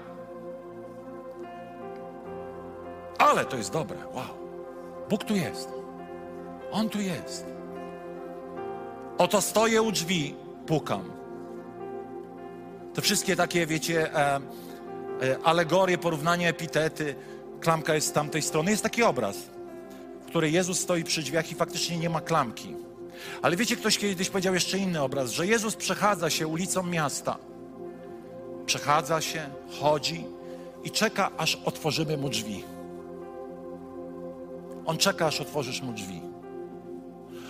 [3.18, 4.38] Ale to jest dobre, wow.
[5.10, 5.70] Bóg tu jest.
[6.72, 7.46] On tu jest.
[9.18, 10.36] Oto stoję u drzwi,
[10.68, 11.12] pukam.
[12.94, 14.40] Te wszystkie takie, wiecie, e, e,
[15.44, 17.16] alegorie, porównania, epitety.
[17.60, 18.72] Klamka jest z tamtej strony.
[18.72, 19.38] Jest taki obraz,
[20.22, 22.87] w którym Jezus stoi przy drzwiach i faktycznie nie ma klamki.
[23.42, 27.38] Ale wiecie, ktoś kiedyś powiedział jeszcze inny obraz, że Jezus przechadza się ulicą miasta.
[28.66, 29.50] Przechadza się,
[29.82, 30.26] chodzi
[30.84, 32.64] i czeka, aż otworzymy mu drzwi.
[34.86, 36.22] On czeka, aż otworzysz mu drzwi.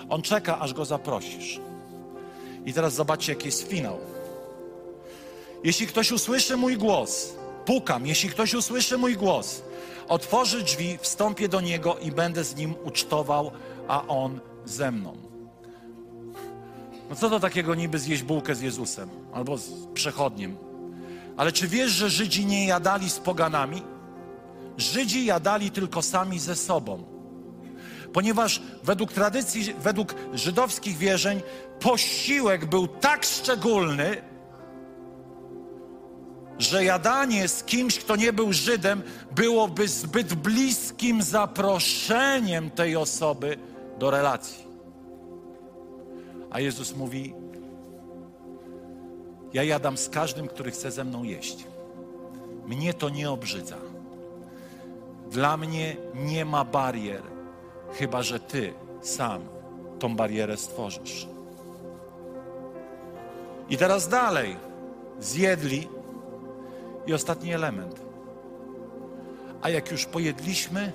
[0.09, 1.59] On czeka, aż go zaprosisz.
[2.65, 3.99] I teraz zobaczcie, jaki jest finał.
[5.63, 7.33] Jeśli ktoś usłyszy mój głos,
[7.65, 9.61] pukam, jeśli ktoś usłyszy mój głos,
[10.07, 13.51] otworzy drzwi, wstąpię do niego i będę z nim ucztował,
[13.87, 15.17] a on ze mną.
[17.09, 20.57] No co to takiego niby zjeść bułkę z Jezusem albo z przechodniem?
[21.37, 23.83] Ale czy wiesz, że Żydzi nie jadali z poganami?
[24.77, 27.03] Żydzi jadali tylko sami ze sobą.
[28.13, 31.41] Ponieważ według tradycji, według żydowskich wierzeń,
[31.79, 34.21] posiłek był tak szczególny,
[36.59, 39.03] że jadanie z kimś, kto nie był Żydem,
[39.35, 43.57] byłoby zbyt bliskim zaproszeniem tej osoby
[43.99, 44.66] do relacji.
[46.51, 47.33] A Jezus mówi:
[49.53, 51.67] Ja jadam z każdym, który chce ze mną jeść.
[52.67, 53.77] Mnie to nie obrzydza.
[55.31, 57.21] Dla mnie nie ma barier,
[57.93, 59.41] chyba że ty sam
[59.99, 61.27] tą barierę stworzysz.
[63.69, 64.57] I teraz dalej.
[65.19, 65.87] Zjedli
[67.07, 68.01] i ostatni element.
[69.61, 70.93] A jak już pojedliśmy,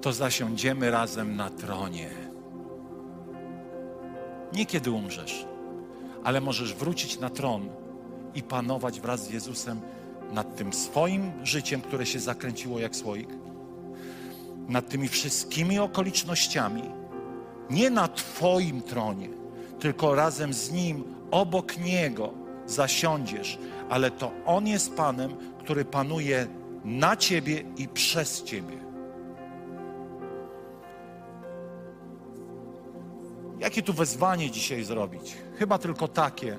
[0.00, 2.10] to zasiądziemy razem na tronie.
[4.54, 5.46] Nie kiedy umrzesz,
[6.24, 7.68] ale możesz wrócić na tron
[8.34, 9.80] i panować wraz z Jezusem
[10.32, 13.28] nad tym swoim życiem, które się zakręciło jak słoik,
[14.68, 16.82] nad tymi wszystkimi okolicznościami,
[17.70, 19.28] nie na Twoim tronie,
[19.80, 22.32] tylko razem z Nim, obok Niego
[22.66, 26.46] zasiądziesz, ale to On jest Panem, który panuje
[26.84, 28.81] na Ciebie i przez Ciebie.
[33.62, 35.32] Jakie tu wezwanie dzisiaj zrobić?
[35.58, 36.58] Chyba tylko takie,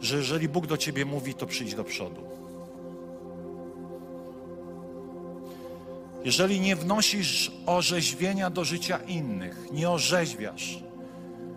[0.00, 2.22] że jeżeli Bóg do ciebie mówi, to przyjdź do przodu.
[6.24, 10.78] Jeżeli nie wnosisz orzeźwienia do życia innych, nie orzeźwiasz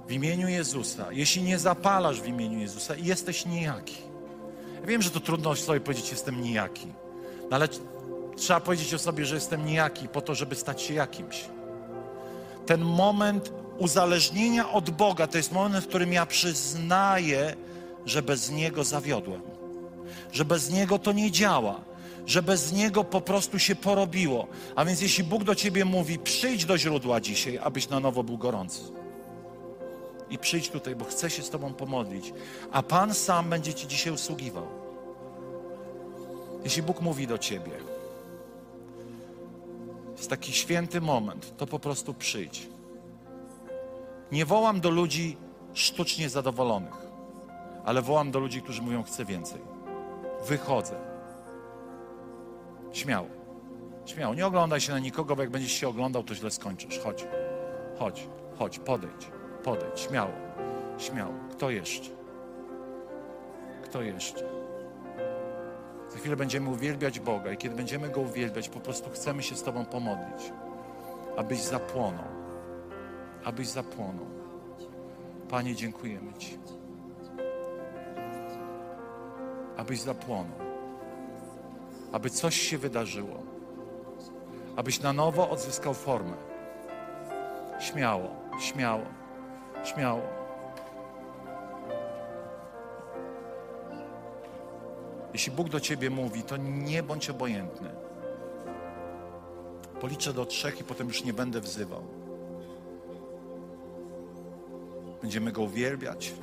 [0.07, 3.97] w imieniu Jezusa, jeśli nie zapalasz w imieniu Jezusa i jesteś nijaki.
[4.81, 6.87] Ja wiem, że to trudno sobie powiedzieć, jestem nijaki,
[7.49, 7.67] no ale
[8.35, 11.45] trzeba powiedzieć o sobie, że jestem nijaki po to, żeby stać się jakimś.
[12.65, 17.55] Ten moment uzależnienia od Boga to jest moment, w którym ja przyznaję,
[18.05, 19.41] że bez Niego zawiodłem,
[20.31, 21.81] że bez Niego to nie działa,
[22.25, 24.47] że bez Niego po prostu się porobiło.
[24.75, 28.37] A więc jeśli Bóg do Ciebie mówi, przyjdź do źródła dzisiaj, abyś na nowo był
[28.37, 28.81] gorący.
[30.29, 32.33] I przyjdź tutaj, bo chcę się z Tobą pomodlić,
[32.71, 34.67] a Pan sam będzie Ci dzisiaj usługiwał.
[36.63, 37.71] Jeśli Bóg mówi do Ciebie,
[40.17, 42.74] jest taki święty moment, to po prostu przyjdź.
[44.35, 45.37] Nie wołam do ludzi
[45.73, 46.93] sztucznie zadowolonych,
[47.85, 49.61] ale wołam do ludzi, którzy mówią: Chcę więcej.
[50.47, 50.95] Wychodzę.
[52.91, 53.27] Śmiało.
[54.05, 54.35] Śmiało.
[54.35, 56.99] Nie oglądaj się na nikogo, bo jak będziesz się oglądał, to źle skończysz.
[56.99, 57.27] Chodź.
[57.99, 58.27] Chodź.
[58.59, 58.79] Chodź.
[58.79, 59.31] Podejdź.
[59.63, 59.99] Podejdź.
[59.99, 60.31] Śmiało.
[60.97, 61.33] Śmiało.
[61.51, 62.09] Kto jeszcze?
[63.83, 64.43] Kto jeszcze?
[66.09, 69.63] Za chwilę będziemy uwielbiać Boga i kiedy będziemy Go uwielbiać, po prostu chcemy się z
[69.63, 70.51] Tobą pomodlić,
[71.37, 72.34] abyś zapłonął,
[73.45, 74.25] abyś zapłonął.
[75.49, 76.57] Panie, dziękujemy Ci.
[79.77, 80.57] Abyś zapłonął,
[82.11, 83.43] aby coś się wydarzyło,
[84.75, 86.37] abyś na nowo odzyskał formę.
[87.79, 88.29] Śmiało,
[88.61, 89.05] śmiało,
[89.83, 90.21] śmiało.
[95.33, 97.89] Jeśli Bóg do ciebie mówi, to nie bądź obojętny.
[100.01, 102.14] Policzę do trzech i potem już nie będę wzywał.
[105.25, 106.33] Będziemy Go uwielbiać.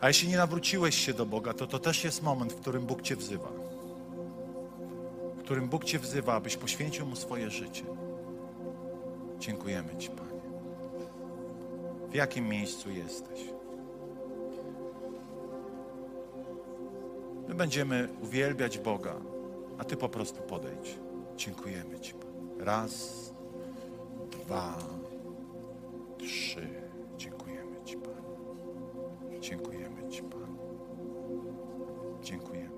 [0.00, 3.02] A jeśli nie nawróciłeś się do Boga, to to też jest moment, w którym Bóg
[3.02, 3.48] Cię wzywa.
[5.36, 7.84] W którym Bóg Cię wzywa, abyś poświęcił Mu swoje życie.
[9.38, 10.40] Dziękujemy Ci, Panie.
[12.10, 13.40] W jakim miejscu jesteś?
[17.48, 19.14] My będziemy uwielbiać Boga,
[19.78, 20.98] a Ty po prostu podejdź.
[21.36, 22.14] Dziękujemy Ci.
[22.58, 23.32] Raz,
[24.30, 24.78] dwa,
[26.18, 26.87] trzy.
[29.40, 30.58] Dziękujemy Ci, Panie.
[32.22, 32.77] Dziękujemy.